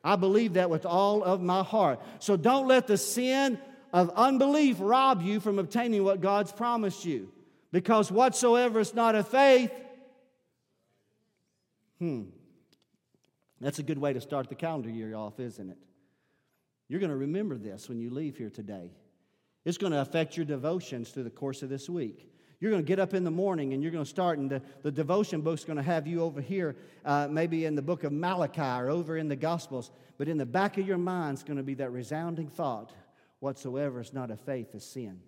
[0.04, 2.00] I believe that with all of my heart.
[2.18, 3.58] So don't let the sin
[3.92, 7.30] of unbelief rob you from obtaining what God's promised you.
[7.70, 9.72] Because whatsoever is not of faith,
[11.98, 12.24] hmm,
[13.60, 15.78] that's a good way to start the calendar year off, isn't it?
[16.88, 18.90] You're going to remember this when you leave here today.
[19.64, 22.31] It's going to affect your devotions through the course of this week.
[22.62, 24.62] You're going to get up in the morning and you're going to start, and the,
[24.82, 28.12] the devotion book's going to have you over here, uh, maybe in the book of
[28.12, 29.90] Malachi or over in the Gospels.
[30.16, 32.92] But in the back of your mind is going to be that resounding thought
[33.40, 35.18] whatsoever is not of faith is sin.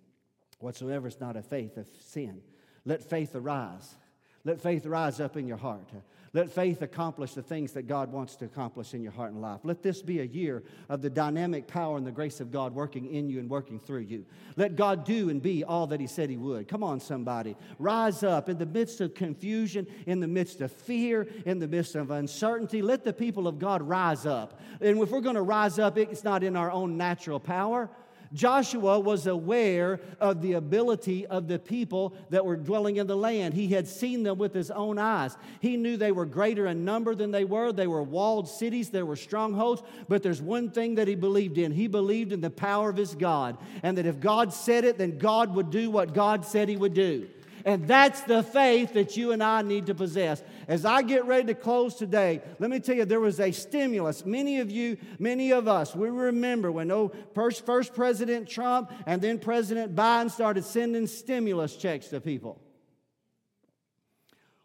[0.61, 2.41] Whatsoever is not of faith is sin.
[2.85, 3.97] Let faith arise.
[4.45, 5.91] Let faith rise up in your heart.
[6.35, 9.61] Let faith accomplish the things that God wants to accomplish in your heart and life.
[9.63, 13.07] Let this be a year of the dynamic power and the grace of God working
[13.07, 14.27] in you and working through you.
[14.57, 16.67] Let God do and be all that He said He would.
[16.67, 17.57] Come on, somebody.
[17.79, 21.95] Rise up in the midst of confusion, in the midst of fear, in the midst
[21.95, 22.83] of uncertainty.
[22.83, 24.61] Let the people of God rise up.
[24.81, 27.89] And if we're going to rise up, it's not in our own natural power.
[28.33, 33.55] Joshua was aware of the ability of the people that were dwelling in the land.
[33.55, 35.37] He had seen them with his own eyes.
[35.61, 37.73] He knew they were greater in number than they were.
[37.73, 39.83] They were walled cities, there were strongholds.
[40.09, 43.15] But there's one thing that he believed in he believed in the power of his
[43.15, 43.59] God.
[43.83, 46.95] And that if God said it, then God would do what God said he would
[46.95, 47.29] do.
[47.67, 50.43] And that's the faith that you and I need to possess.
[50.69, 54.27] As I get ready to close today, let me tell you, there was a stimulus.
[54.27, 59.23] Many of you, many of us, we remember when oh, first, first President Trump and
[59.23, 62.61] then President Biden started sending stimulus checks to people.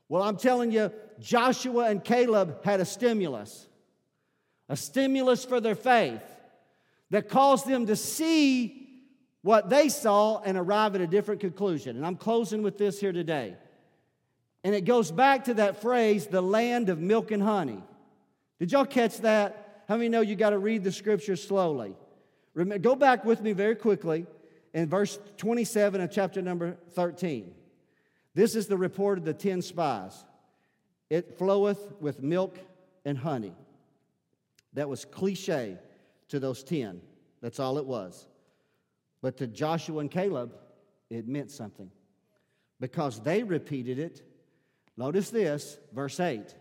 [0.10, 3.68] Well, I'm telling you, Joshua and Caleb had a stimulus,
[4.68, 6.24] a stimulus for their faith
[7.12, 8.89] that caused them to see
[9.42, 11.96] what they saw and arrive at a different conclusion.
[11.96, 13.56] And I'm closing with this here today.
[14.64, 17.82] And it goes back to that phrase, the land of milk and honey.
[18.60, 19.84] Did y'all catch that?
[19.88, 21.96] How many know you got to read the scripture slowly?
[22.54, 24.26] Remember, go back with me very quickly
[24.74, 27.54] in verse 27 of chapter number 13.
[28.36, 30.26] This is the report of the 10 spies.
[31.10, 32.60] It floweth with milk
[33.06, 33.54] and honey.
[34.74, 35.78] That was cliche
[36.28, 37.02] to those 10.
[37.42, 38.28] That's all it was.
[39.22, 40.56] But to Joshua and Caleb,
[41.10, 41.92] it meant something
[42.80, 44.24] because they repeated it.
[44.96, 46.56] Notice this, verse 8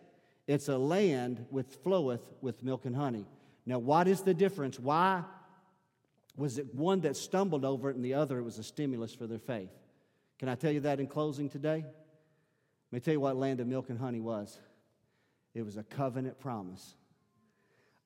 [0.49, 3.27] it's a land which floweth with milk and honey.
[3.67, 4.81] Now, what is the difference?
[4.81, 5.23] Why
[6.39, 9.27] was it one that stumbled over it and the other it was a stimulus for
[9.27, 9.71] their faith?
[10.39, 11.85] Can I tell you that in closing today?
[11.85, 14.59] Let me tell you what land of milk and honey was.
[15.55, 16.95] It was a covenant promise.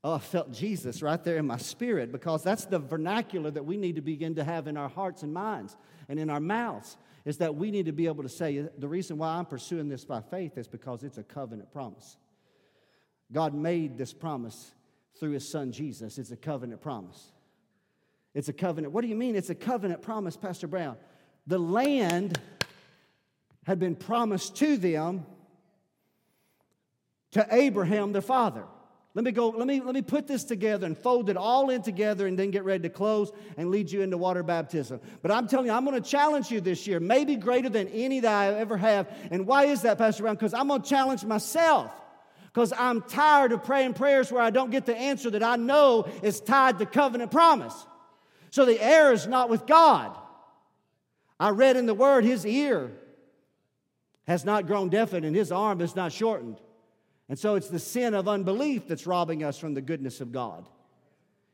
[0.05, 3.77] Oh, I felt Jesus right there in my spirit because that's the vernacular that we
[3.77, 5.77] need to begin to have in our hearts and minds
[6.09, 6.97] and in our mouths.
[7.25, 10.05] Is that we need to be able to say, the reason why I'm pursuing this
[10.05, 12.17] by faith is because it's a covenant promise.
[13.31, 14.73] God made this promise
[15.21, 16.19] through his son Jesus.
[16.19, 17.31] It's a covenant promise.
[18.35, 18.93] It's a covenant.
[18.93, 20.97] What do you mean it's a covenant promise, Pastor Brown?
[21.47, 22.41] The land
[23.65, 25.25] had been promised to them
[27.33, 28.65] to Abraham, their father.
[29.15, 31.83] Let me go, let me, let me put this together and fold it all in
[31.83, 35.01] together and then get ready to close and lead you into water baptism.
[35.21, 38.21] But I'm telling you, I'm going to challenge you this year, maybe greater than any
[38.21, 39.15] that I ever have.
[39.31, 40.37] And why is that, Pastor Brown?
[40.37, 41.91] Because I'm going to challenge myself.
[42.47, 46.09] Because I'm tired of praying prayers where I don't get the answer that I know
[46.23, 47.75] is tied to covenant promise.
[48.51, 50.17] So the error is not with God.
[51.39, 52.93] I read in the Word, His ear
[54.27, 56.59] has not grown deafened and His arm is not shortened.
[57.33, 60.69] And so it's the sin of unbelief that's robbing us from the goodness of God.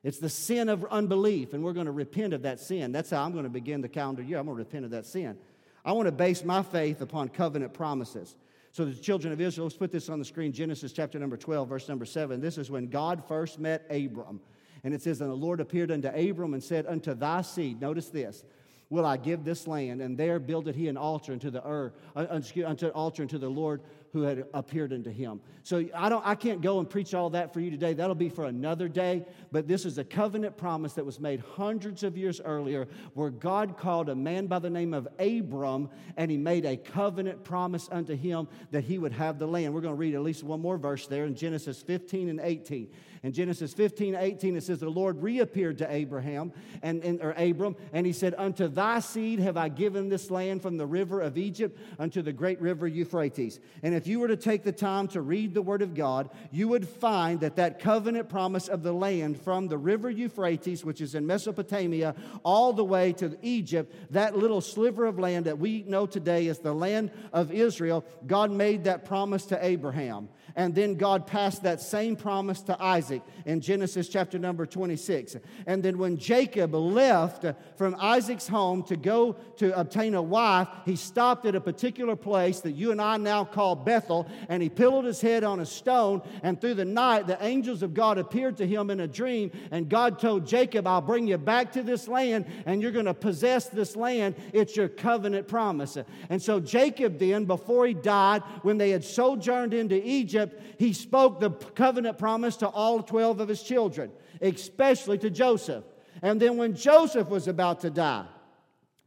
[0.02, 2.90] It's the sin of unbelief, and we're going to repent of that sin.
[2.90, 4.38] That's how I'm going to begin the calendar year.
[4.38, 5.38] I'm going to repent of that sin.
[5.84, 8.34] I want to base my faith upon covenant promises.
[8.72, 11.68] So the children of Israel, let's put this on the screen Genesis chapter number 12,
[11.68, 12.40] verse number 7.
[12.40, 14.40] This is when God first met Abram.
[14.82, 18.08] And it says, And the Lord appeared unto Abram and said, Unto thy seed, notice
[18.08, 18.42] this,
[18.90, 22.26] will I give this land, and there builded he an altar unto the earth, uh,
[22.28, 23.80] unto altar unto the Lord
[24.12, 25.40] who had appeared unto him.
[25.62, 27.92] So I don't I can't go and preach all that for you today.
[27.92, 32.02] That'll be for another day, but this is a covenant promise that was made hundreds
[32.02, 36.36] of years earlier where God called a man by the name of Abram and he
[36.36, 39.74] made a covenant promise unto him that he would have the land.
[39.74, 42.88] We're going to read at least one more verse there in Genesis 15 and 18.
[43.22, 46.52] In Genesis 15, 18, it says, The Lord reappeared to Abraham
[46.82, 50.62] and, and or Abram, and he said, Unto thy seed have I given this land
[50.62, 53.58] from the river of Egypt unto the great river Euphrates.
[53.82, 56.68] And if you were to take the time to read the word of God, you
[56.68, 61.14] would find that that covenant promise of the land from the river Euphrates, which is
[61.14, 66.06] in Mesopotamia, all the way to Egypt, that little sliver of land that we know
[66.06, 70.28] today as the land of Israel, God made that promise to Abraham.
[70.58, 75.36] And then God passed that same promise to Isaac in Genesis chapter number 26.
[75.68, 80.96] And then when Jacob left from Isaac's home to go to obtain a wife, he
[80.96, 85.04] stopped at a particular place that you and I now call Bethel, and he pillowed
[85.04, 86.22] his head on a stone.
[86.42, 89.52] And through the night, the angels of God appeared to him in a dream.
[89.70, 93.14] And God told Jacob, I'll bring you back to this land, and you're going to
[93.14, 94.34] possess this land.
[94.52, 95.96] It's your covenant promise.
[96.28, 100.92] And so Jacob, then, before he died, when they had sojourned into Egypt, Egypt, he
[100.92, 105.84] spoke the covenant promise to all 12 of his children, especially to Joseph.
[106.22, 108.26] And then when Joseph was about to die,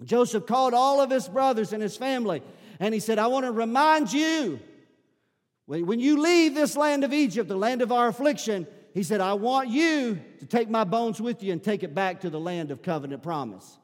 [0.04, 2.42] Joseph called all of his brothers and his family,
[2.80, 4.60] and he said, I want to remind you,
[5.66, 9.34] when you leave this land of Egypt, the land of our affliction, he said, I
[9.34, 12.72] want you to take my bones with you and take it back to the land
[12.72, 13.78] of covenant promise.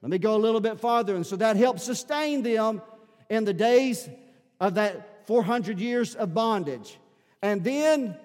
[0.00, 1.16] Let me go a little bit farther.
[1.16, 2.80] And so that helped sustain them
[3.28, 4.08] in the days
[4.60, 6.98] of that 400 years of bondage.
[7.42, 8.16] And then,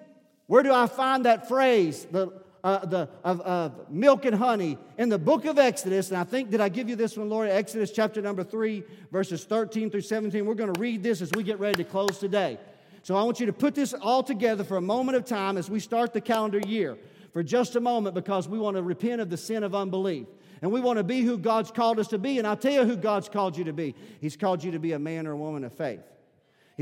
[0.46, 2.32] where do I find that phrase, the,
[2.64, 6.10] uh, the, of, of milk and honey, in the book of Exodus?
[6.10, 7.48] And I think, did I give you this one, Lord?
[7.48, 10.44] Exodus chapter number 3, verses 13 through 17.
[10.46, 12.58] We're going to read this as we get ready to close today.
[13.02, 15.68] So I want you to put this all together for a moment of time as
[15.68, 16.96] we start the calendar year
[17.32, 20.26] for just a moment because we want to repent of the sin of unbelief.
[20.60, 22.38] And we want to be who God's called us to be.
[22.38, 23.96] And I'll tell you who God's called you to be.
[24.20, 26.00] He's called you to be a man or a woman of faith.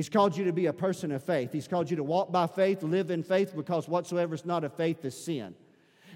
[0.01, 1.53] He's called you to be a person of faith.
[1.53, 4.73] He's called you to walk by faith, live in faith, because whatsoever is not of
[4.73, 5.55] faith is sin.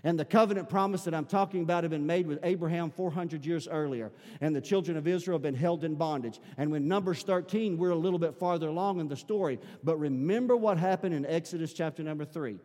[0.03, 3.69] And the covenant promise that I'm talking about had been made with Abraham 400 years
[3.69, 4.11] earlier.
[4.41, 6.41] And the children of Israel have been held in bondage.
[6.57, 9.59] And when Numbers 13, we're a little bit farther along in the story.
[9.83, 12.57] But remember what happened in Exodus chapter number 3.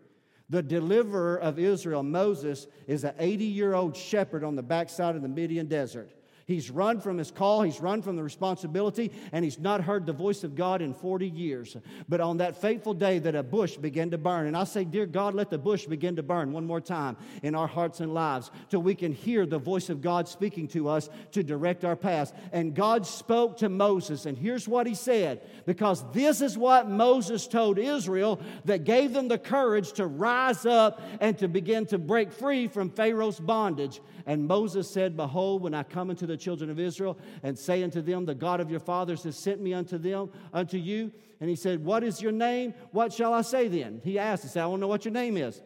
[0.49, 5.21] The deliverer of Israel, Moses, is an 80 year old shepherd on the backside of
[5.21, 6.13] the Midian desert.
[6.50, 10.14] He's run from his call, he's run from the responsibility, and he's not heard the
[10.14, 11.78] voice of God in 40 years.
[12.08, 15.06] But on that fateful day that a bush began to burn, and I say, Dear
[15.06, 18.50] God, let the bush begin to burn one more time in our hearts and lives
[18.68, 22.34] till we can hear the voice of God speaking to us to direct our paths.
[22.52, 27.46] And God spoke to Moses, and here's what he said because this is what Moses
[27.46, 32.32] told Israel that gave them the courage to rise up and to begin to break
[32.32, 34.02] free from Pharaoh's bondage.
[34.26, 38.02] And Moses said, Behold, when I come into the children of Israel and say unto
[38.02, 41.12] them, The God of your fathers has sent me unto them, unto you.
[41.39, 42.73] And he said, What is your name?
[42.91, 44.02] What shall I say then?
[44.04, 45.62] He asked, He said, I want to know what your name is.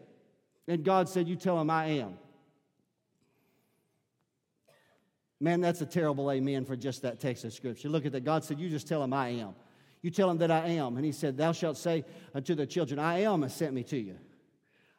[0.67, 2.15] And God said, You tell him I am.
[5.39, 7.89] Man, that's a terrible amen for just that text of scripture.
[7.89, 8.23] Look at that.
[8.23, 9.55] God said, You just tell him I am.
[10.01, 10.95] You tell him that I am.
[10.97, 13.97] And he said, Thou shalt say unto the children, I am has sent me to
[13.97, 14.17] you.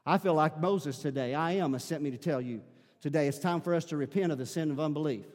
[0.05, 1.35] I feel like Moses today.
[1.35, 2.61] I am has sent me to tell you
[3.01, 3.27] today.
[3.27, 5.27] It's time for us to repent of the sin of unbelief.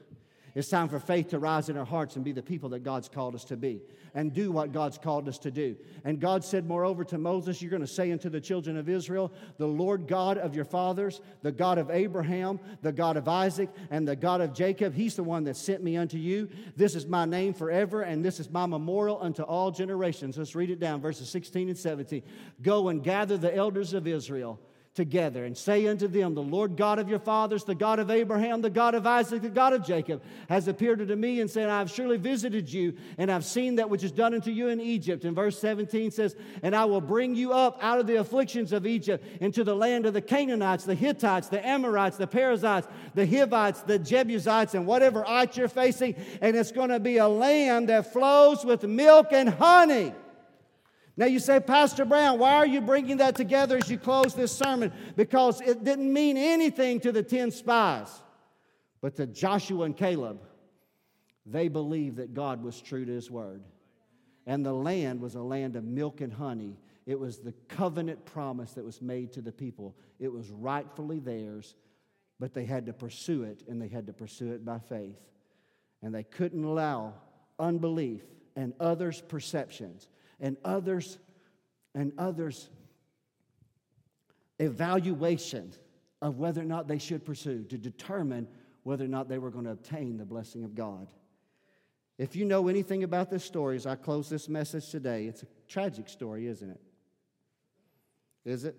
[0.55, 3.09] It's time for faith to rise in our hearts and be the people that God's
[3.09, 3.81] called us to be
[4.13, 5.75] and do what God's called us to do.
[6.03, 9.31] And God said, moreover, to Moses, You're going to say unto the children of Israel,
[9.57, 14.07] The Lord God of your fathers, the God of Abraham, the God of Isaac, and
[14.07, 16.49] the God of Jacob, He's the one that sent me unto you.
[16.75, 20.37] This is my name forever, and this is my memorial unto all generations.
[20.37, 22.23] Let's read it down, verses 16 and 17.
[22.61, 24.59] Go and gather the elders of Israel
[24.95, 28.61] together and say unto them, The Lord God of your fathers, the God of Abraham,
[28.61, 31.79] the God of Isaac, the God of Jacob, has appeared unto me and said, I
[31.79, 35.25] have surely visited you, and I've seen that which is done unto you in Egypt.
[35.25, 38.85] And verse 17 says, And I will bring you up out of the afflictions of
[38.87, 43.81] Egypt into the land of the Canaanites, the Hittites, the Amorites, the Perizzites, the Hivites,
[43.81, 46.15] the Jebusites, and whatever ite you're facing.
[46.41, 50.13] And it's going to be a land that flows with milk and honey.
[51.19, 54.55] Now you say, Pastor Brown, why are you bringing that together as you close this
[54.55, 54.93] sermon?
[55.17, 58.07] Because it didn't mean anything to the 10 spies.
[59.01, 60.39] But to Joshua and Caleb,
[61.45, 63.63] they believed that God was true to his word.
[64.47, 66.77] And the land was a land of milk and honey.
[67.05, 69.97] It was the covenant promise that was made to the people.
[70.19, 71.75] It was rightfully theirs,
[72.39, 75.19] but they had to pursue it, and they had to pursue it by faith.
[76.01, 77.15] And they couldn't allow
[77.59, 78.21] unbelief
[78.55, 80.07] and others' perceptions
[80.39, 81.17] and others
[81.95, 82.69] and others
[84.59, 85.71] evaluation
[86.21, 88.47] of whether or not they should pursue to determine
[88.83, 91.07] whether or not they were going to obtain the blessing of God.
[92.17, 95.47] If you know anything about this story, as I close this message today, it's a
[95.67, 96.81] tragic story, isn't it?
[98.45, 98.75] Is it?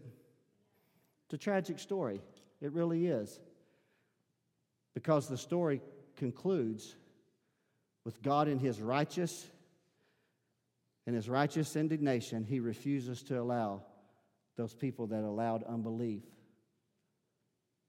[1.25, 2.21] It's a tragic story.
[2.61, 3.41] It really is.
[4.93, 5.81] Because the story
[6.17, 6.97] concludes
[8.05, 9.47] with God in his righteous
[11.07, 13.83] in his righteous indignation, he refuses to allow
[14.57, 16.23] those people that allowed unbelief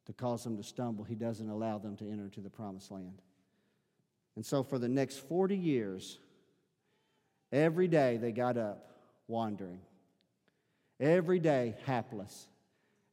[0.05, 1.03] to cause them to stumble.
[1.03, 3.21] He doesn't allow them to enter into the promised land.
[4.35, 6.19] And so, for the next 40 years,
[7.51, 8.87] every day they got up
[9.27, 9.81] wandering.
[10.99, 12.47] Every day, hapless.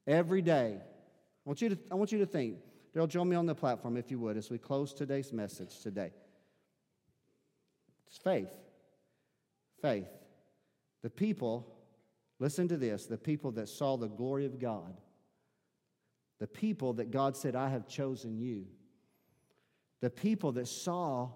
[0.06, 0.78] Every day.
[0.80, 2.58] I want you to, I want you to think.
[2.94, 6.12] Daryl, join me on the platform if you would as we close today's message today.
[8.06, 8.48] It's faith
[9.80, 10.08] faith.
[11.02, 11.76] The people,
[12.38, 15.00] listen to this, the people that saw the glory of God,
[16.38, 18.66] the people that God said, I have chosen you,
[20.00, 21.30] the people that saw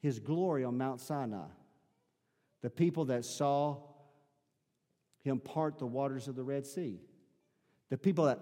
[0.00, 1.46] his glory on Mount Sinai,
[2.62, 3.78] the people that saw
[5.22, 7.00] him part the waters of the Red Sea,
[7.90, 8.40] the people that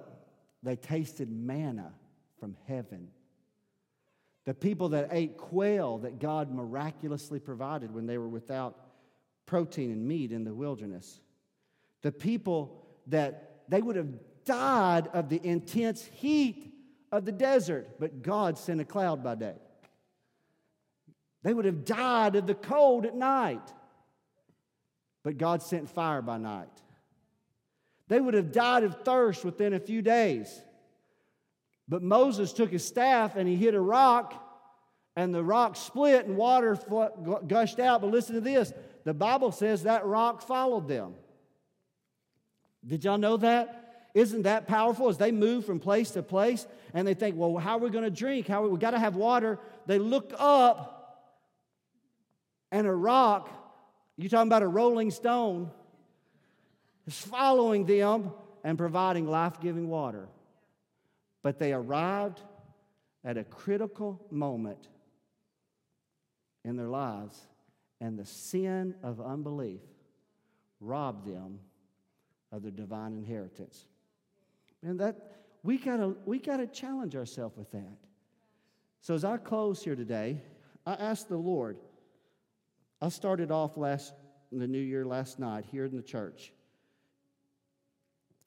[0.62, 1.92] they tasted manna
[2.38, 3.09] from heaven.
[4.44, 8.76] The people that ate quail that God miraculously provided when they were without
[9.49, 11.20] protein and meat in the wilderness.
[12.03, 14.12] The people that they would have
[14.44, 16.72] died of the intense heat
[17.11, 19.57] of the desert, but God sent a cloud by day.
[21.42, 23.72] They would have died of the cold at night,
[25.24, 26.68] but God sent fire by night.
[28.09, 30.62] They would have died of thirst within a few days.
[31.88, 34.44] But Moses took his staff and he hit a rock,
[35.16, 36.78] and the rock split and water
[37.46, 38.03] gushed out.
[38.03, 38.72] But listen to this
[39.09, 41.14] the Bible says that rock followed them.
[42.86, 44.11] Did y'all know that?
[44.12, 45.09] Isn't that powerful?
[45.09, 48.04] As they move from place to place and they think, well, how are we going
[48.04, 48.46] to drink?
[48.46, 49.59] How we, we got to have water.
[49.86, 51.24] They look up
[52.70, 53.48] and a rock,
[54.18, 55.70] you're talking about a rolling stone,
[57.06, 58.30] is following them
[58.62, 60.28] and providing life giving water.
[61.42, 62.42] But they arrived
[63.24, 64.86] at a critical moment
[66.62, 67.46] in their lives
[68.01, 69.80] and the sin of unbelief
[70.80, 71.59] robbed them
[72.53, 73.86] of their divine inheritance.
[74.82, 77.99] And that we gotta we gotta challenge ourselves with that.
[79.01, 80.40] So as I close here today,
[80.86, 81.78] I asked the Lord.
[83.01, 84.12] I started off last
[84.51, 86.53] the new year last night here in the church,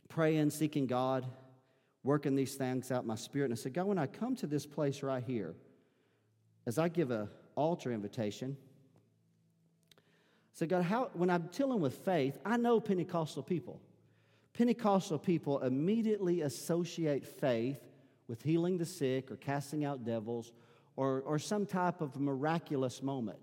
[0.09, 1.25] praying, seeking God,
[2.03, 3.45] working these things out my spirit.
[3.45, 5.53] And I said, God, when I come to this place right here,
[6.65, 8.57] as I give a altar invitation,
[10.53, 13.81] so, God, how, when I'm dealing with faith, I know Pentecostal people.
[14.53, 17.79] Pentecostal people immediately associate faith
[18.27, 20.51] with healing the sick or casting out devils
[20.97, 23.39] or, or some type of miraculous moment.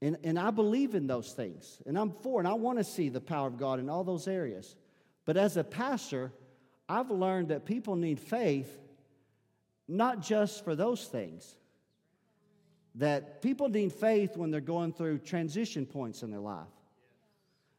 [0.00, 3.08] And, and I believe in those things, and I'm for, and I want to see
[3.08, 4.76] the power of God in all those areas.
[5.24, 6.30] But as a pastor,
[6.88, 8.80] I've learned that people need faith
[9.88, 11.56] not just for those things
[12.96, 16.68] that people need faith when they're going through transition points in their life.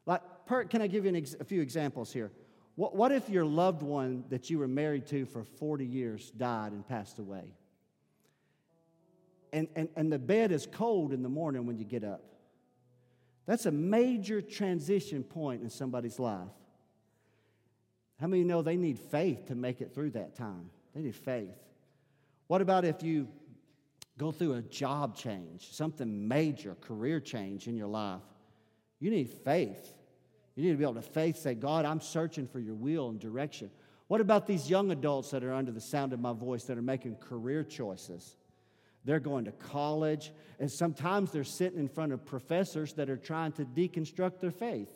[0.05, 2.31] Like, per, can I give you ex- a few examples here?
[2.75, 6.73] What, what if your loved one that you were married to for 40 years died
[6.73, 7.53] and passed away?
[9.55, 12.21] and, and, and the bed is cold in the morning when you get up.
[13.45, 16.49] That's a major transition point in somebody's life.
[18.19, 20.69] How many know they need faith to make it through that time?
[20.93, 21.55] They need faith.
[22.47, 23.29] What about if you
[24.17, 28.21] go through a job change, something major, career change in your life?
[28.99, 29.93] You need faith.
[30.55, 33.19] You need to be able to faith say, God, I'm searching for your will and
[33.19, 33.69] direction.
[34.07, 36.81] What about these young adults that are under the sound of my voice that are
[36.81, 38.37] making career choices?
[39.03, 43.51] They're going to college, and sometimes they're sitting in front of professors that are trying
[43.53, 44.89] to deconstruct their faith.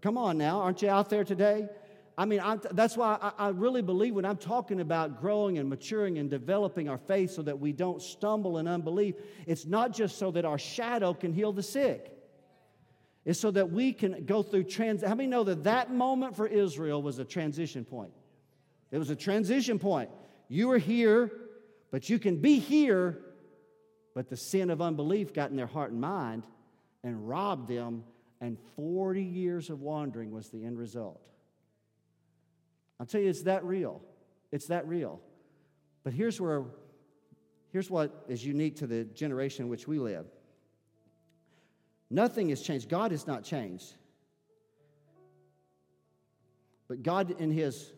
[0.00, 1.68] Come on now, aren't you out there today?
[2.16, 5.68] I mean, I'm, that's why I, I really believe when I'm talking about growing and
[5.68, 10.18] maturing and developing our faith so that we don't stumble in unbelief, it's not just
[10.18, 12.12] so that our shadow can heal the sick.
[13.24, 15.02] It's so that we can go through trans.
[15.02, 18.12] How many know that that moment for Israel was a transition point?
[18.92, 20.10] It was a transition point.
[20.48, 21.32] You were here,
[21.90, 23.18] but you can be here,
[24.14, 26.46] but the sin of unbelief got in their heart and mind
[27.02, 28.04] and robbed them,
[28.40, 31.20] and 40 years of wandering was the end result.
[33.04, 34.00] I'll tell you, it's that real.
[34.50, 35.20] It's that real.
[36.04, 36.64] But here's where,
[37.70, 40.24] here's what is unique to the generation in which we live.
[42.08, 42.88] Nothing has changed.
[42.88, 43.92] God has not changed.
[46.88, 47.92] But God, in His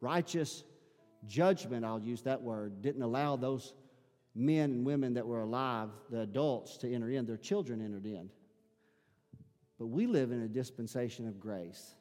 [0.00, 0.64] righteous
[1.28, 3.74] judgment, I'll use that word, didn't allow those
[4.34, 7.26] men and women that were alive, the adults, to enter in.
[7.26, 8.28] Their children entered in.
[9.78, 11.94] But we live in a dispensation of grace,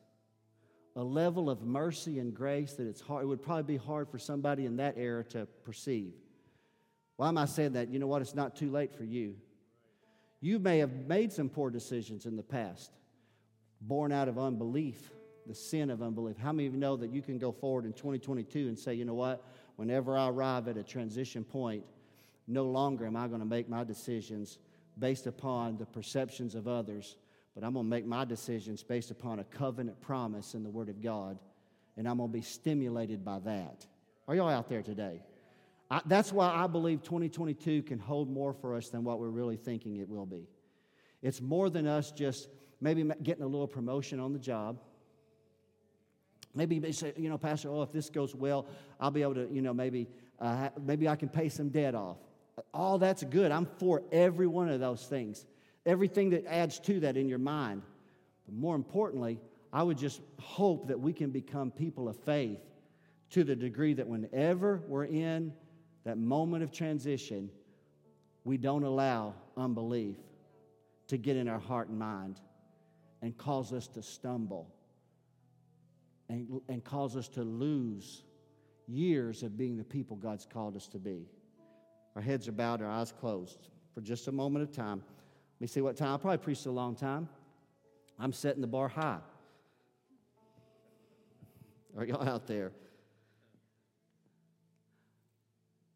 [0.97, 4.17] a level of mercy and grace that it's hard, it would probably be hard for
[4.17, 6.13] somebody in that era to perceive.
[7.17, 7.89] Why am I saying that?
[7.89, 8.23] You know what?
[8.23, 9.35] It's not too late for you.
[10.41, 12.91] You may have made some poor decisions in the past,
[13.79, 15.11] born out of unbelief,
[15.45, 16.35] the sin of unbelief.
[16.37, 19.05] How many of you know that you can go forward in 2022 and say, you
[19.05, 19.45] know what?
[19.75, 21.83] Whenever I arrive at a transition point,
[22.47, 24.57] no longer am I going to make my decisions
[24.97, 27.17] based upon the perceptions of others,
[27.57, 30.89] but I'm going to make my decisions based upon a covenant promise in the Word
[30.89, 31.39] of God,
[31.97, 33.83] and I'm going to be stimulated by that.
[34.27, 35.23] Are y'all out there today?
[35.89, 39.57] I, that's why I believe 2022 can hold more for us than what we're really
[39.57, 40.47] thinking it will be.
[41.23, 42.47] It's more than us just
[42.79, 44.79] maybe getting a little promotion on the job.
[46.53, 48.67] Maybe they say, you know, Pastor, oh, if this goes well,
[48.99, 52.17] I'll be able to, you know, maybe, uh, maybe I can pay some debt off.
[52.71, 53.51] All that's good.
[53.51, 55.43] I'm for every one of those things.
[55.87, 57.81] Everything that adds to that in your mind.
[58.45, 59.39] But more importantly,
[59.73, 62.59] I would just hope that we can become people of faith
[63.31, 65.53] to the degree that whenever we're in
[66.03, 67.49] that moment of transition,
[68.43, 70.17] we don't allow unbelief
[71.07, 72.39] to get in our heart and mind
[73.21, 74.73] and cause us to stumble
[76.29, 78.23] and, and cause us to lose
[78.87, 81.27] years of being the people God's called us to be.
[82.15, 85.03] Our heads are bowed, our eyes closed for just a moment of time.
[85.57, 86.13] Let me see what time.
[86.13, 87.27] I probably preached a long time.
[88.19, 89.19] I'm setting the bar high.
[91.97, 92.71] Are y'all out there?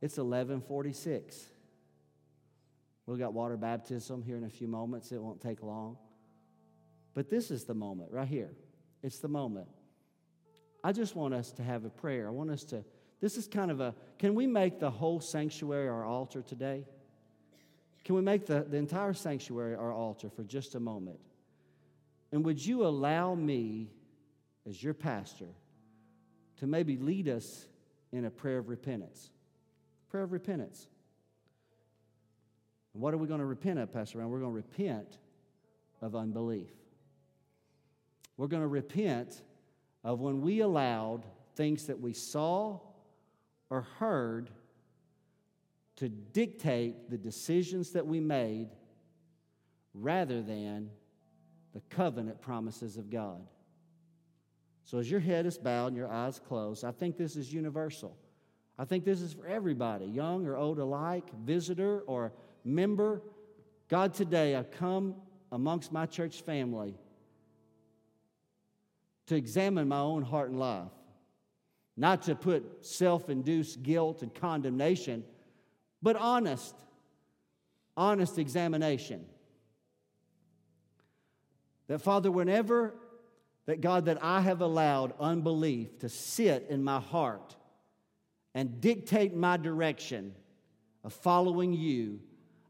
[0.01, 1.45] It's 1146.
[3.05, 5.11] We've got water baptism here in a few moments.
[5.11, 5.97] It won't take long.
[7.13, 8.49] But this is the moment right here.
[9.03, 9.67] It's the moment.
[10.83, 12.27] I just want us to have a prayer.
[12.27, 12.83] I want us to,
[13.19, 16.85] this is kind of a, can we make the whole sanctuary our altar today?
[18.03, 21.19] Can we make the, the entire sanctuary our altar for just a moment?
[22.31, 23.91] And would you allow me,
[24.67, 25.49] as your pastor,
[26.57, 27.65] to maybe lead us
[28.11, 29.29] in a prayer of repentance?
[30.09, 30.87] Prayer of repentance.
[32.93, 34.29] And what are we going to repent of, Pastor Brown?
[34.29, 35.17] We're going to repent
[36.01, 36.71] of unbelief.
[38.37, 39.41] We're going to repent
[40.03, 41.25] of when we allowed
[41.55, 42.79] things that we saw
[43.69, 44.49] or heard
[46.01, 48.69] to dictate the decisions that we made
[49.93, 50.89] rather than
[51.75, 53.45] the covenant promises of God.
[54.83, 58.17] So, as your head is bowed and your eyes closed, I think this is universal.
[58.79, 62.33] I think this is for everybody, young or old alike, visitor or
[62.65, 63.21] member.
[63.87, 65.13] God, today I come
[65.51, 66.95] amongst my church family
[69.27, 70.89] to examine my own heart and life,
[71.95, 75.23] not to put self induced guilt and condemnation,
[76.01, 76.75] but honest,
[77.95, 79.25] honest examination.
[81.87, 82.93] That, Father, whenever
[83.65, 87.55] that God, that I have allowed unbelief to sit in my heart,
[88.53, 90.33] and dictate my direction
[91.03, 92.19] of following you,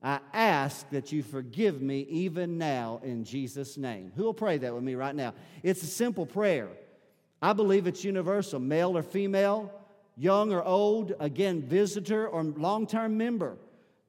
[0.03, 4.11] I ask that you forgive me even now in Jesus' name.
[4.15, 5.33] Who will pray that with me right now?
[5.63, 6.69] It's a simple prayer.
[7.41, 9.71] I believe it's universal, male or female,
[10.21, 13.57] young or old, again, visitor or long term member,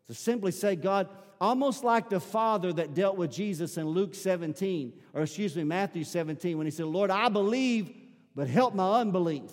[0.09, 1.09] to simply say, God,
[1.41, 6.05] almost like the father that dealt with Jesus in Luke 17, or excuse me, Matthew
[6.05, 7.91] 17, when he said, Lord, I believe,
[8.35, 9.51] but help my unbelief.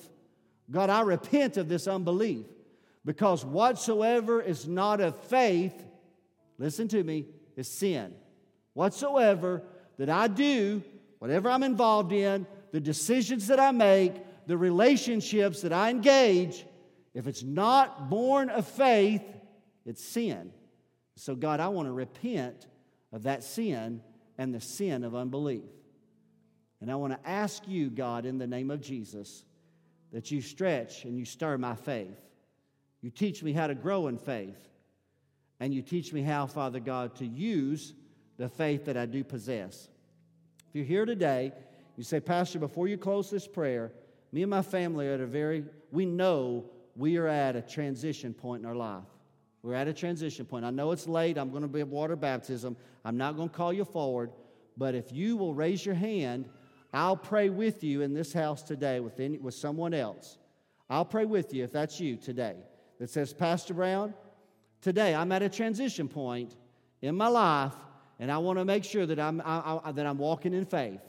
[0.70, 2.46] God, I repent of this unbelief
[3.06, 5.74] because whatsoever is not of faith,
[6.58, 8.14] listen to me, is sin.
[8.74, 9.64] Whatsoever
[9.98, 10.84] that I do,
[11.20, 14.14] whatever I'm involved in, the decisions that I make,
[14.50, 16.66] the relationships that I engage,
[17.14, 19.22] if it's not born of faith,
[19.86, 20.52] it's sin.
[21.18, 22.66] So, God, I want to repent
[23.14, 24.02] of that sin
[24.40, 25.70] and the sin of unbelief.
[26.82, 29.46] And I want to ask you, God, in the name of Jesus,
[30.12, 32.18] that you stretch and you stir my faith.
[33.02, 34.68] You teach me how to grow in faith.
[35.60, 37.94] And you teach me how, Father God, to use
[38.38, 39.90] the faith that I do possess.
[40.70, 41.52] If you're here today,
[41.98, 43.92] you say, Pastor, before you close this prayer,
[44.32, 46.66] me and my family are at a very, we know
[46.96, 49.04] we are at a transition point in our life.
[49.62, 50.66] We're at a transition point.
[50.66, 51.38] I know it's late.
[51.38, 52.78] I'm going to be at water baptism.
[53.04, 54.32] I'm not going to call you forward.
[54.78, 56.50] But if you will raise your hand,
[56.94, 60.38] I'll pray with you in this house today with, any, with someone else.
[60.90, 62.56] I'll pray with you if that's you today
[63.00, 64.14] that says, Pastor Brown,
[64.82, 66.56] today I'm at a transition point
[67.02, 67.76] in my life
[68.20, 71.02] and I want to make sure that I'm, I, I, that I'm walking in faith.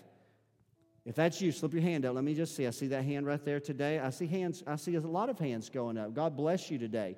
[1.11, 2.15] If that's you, slip your hand up.
[2.15, 2.69] Let me just see.
[2.69, 3.99] I see that hand right there today.
[3.99, 4.63] I see hands.
[4.65, 6.15] I see a lot of hands going up.
[6.15, 7.17] God bless you today.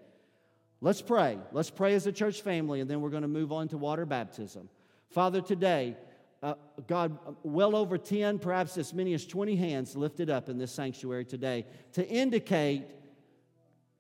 [0.81, 1.39] Let's pray.
[1.53, 4.07] Let's pray as a church family, and then we're going to move on to water
[4.07, 4.71] baptism.
[5.11, 5.99] Father, today,
[6.43, 6.55] uh,
[6.87, 11.27] God, well over 10, perhaps as many as 20 hands lifted up in this sanctuary
[11.27, 12.87] today to indicate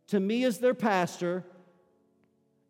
[0.06, 1.44] to me as their pastor,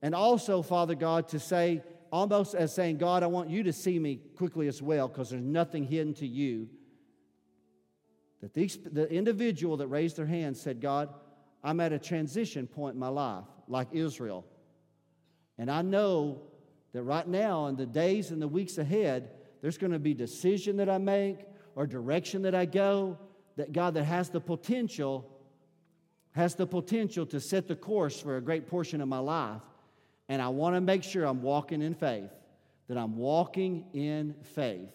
[0.03, 4.01] and also, Father God, to say, almost as saying, God, I want you to see
[4.01, 6.68] me quickly as well because there's nothing hidden to you.
[8.43, 11.09] That the, the individual that raised their hand said, God,
[11.64, 14.45] I'm at a transition point in my life, like Israel.
[15.59, 16.43] And I know
[16.93, 19.30] that right now, in the days and the weeks ahead,
[19.62, 21.38] there's going to be decision that I make
[21.76, 23.18] or direction that I go
[23.57, 25.28] that God that has the potential
[26.32, 29.61] has the potential to set the course for a great portion of my life
[30.28, 32.30] and I want to make sure I'm walking in faith,
[32.88, 34.88] that I'm walking in faith.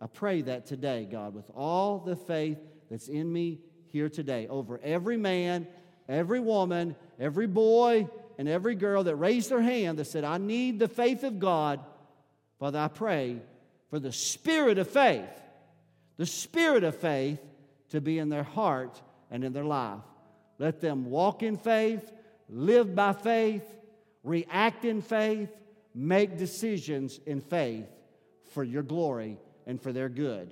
[0.00, 2.58] I pray that today, God, with all the faith
[2.90, 5.66] that's in me here today, over every man,
[6.08, 10.78] every woman, every boy, and every girl that raised their hand that said, I need
[10.78, 11.80] the faith of God.
[12.58, 13.38] Father, I pray
[13.90, 15.28] for the spirit of faith,
[16.16, 17.38] the spirit of faith
[17.90, 20.00] to be in their heart and in their life.
[20.58, 22.10] Let them walk in faith,
[22.48, 23.64] live by faith,
[24.22, 25.48] react in faith,
[25.94, 27.86] make decisions in faith
[28.52, 30.50] for your glory and for their good.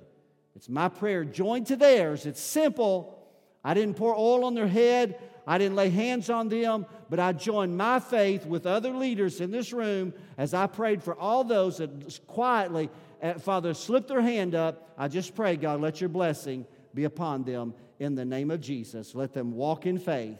[0.59, 2.25] It's my prayer joined to theirs.
[2.25, 3.17] It's simple.
[3.63, 5.17] I didn't pour oil on their head.
[5.47, 9.51] I didn't lay hands on them, but I joined my faith with other leaders in
[9.51, 12.89] this room as I prayed for all those that quietly,
[13.23, 14.93] uh, Father, slipped their hand up.
[14.97, 19.15] I just pray, God, let your blessing be upon them in the name of Jesus.
[19.15, 20.39] Let them walk in faith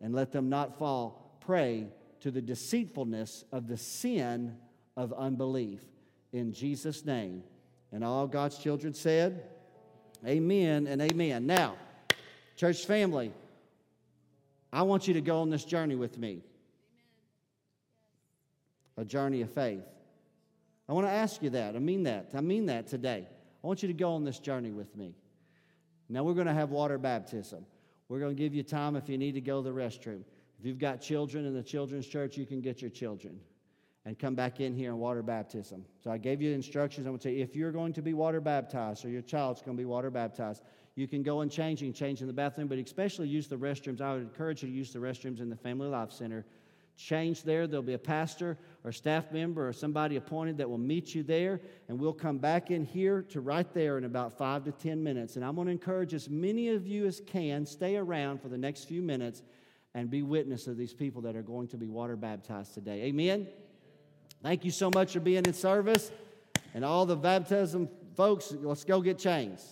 [0.00, 1.88] and let them not fall prey
[2.20, 4.56] to the deceitfulness of the sin
[4.96, 5.82] of unbelief.
[6.32, 7.42] In Jesus' name.
[7.92, 9.44] And all God's children said,
[10.26, 11.46] Amen and amen.
[11.46, 11.76] Now,
[12.56, 13.32] church family,
[14.72, 16.42] I want you to go on this journey with me
[18.96, 19.84] a journey of faith.
[20.88, 21.76] I want to ask you that.
[21.76, 22.30] I mean that.
[22.34, 23.26] I mean that today.
[23.62, 25.14] I want you to go on this journey with me.
[26.08, 27.64] Now, we're going to have water baptism.
[28.08, 30.22] We're going to give you time if you need to go to the restroom.
[30.58, 33.38] If you've got children in the children's church, you can get your children
[34.08, 35.84] and come back in here and water baptism.
[36.02, 37.06] So I gave you instructions.
[37.06, 39.80] Going to say if you're going to be water baptized or your child's going to
[39.80, 40.62] be water baptized,
[40.94, 44.00] you can go and change and change in the bathroom, but especially use the restrooms.
[44.00, 46.46] I would encourage you to use the restrooms in the Family Life Center.
[46.96, 47.66] Change there.
[47.66, 51.60] There'll be a pastor or staff member or somebody appointed that will meet you there,
[51.88, 55.36] and we'll come back in here to right there in about five to ten minutes.
[55.36, 58.58] And I'm going to encourage as many of you as can stay around for the
[58.58, 59.42] next few minutes
[59.92, 63.02] and be witness of these people that are going to be water baptized today.
[63.02, 63.46] Amen.
[64.42, 66.10] Thank you so much for being in service.
[66.74, 69.62] And all the baptism folks, let's go get changed.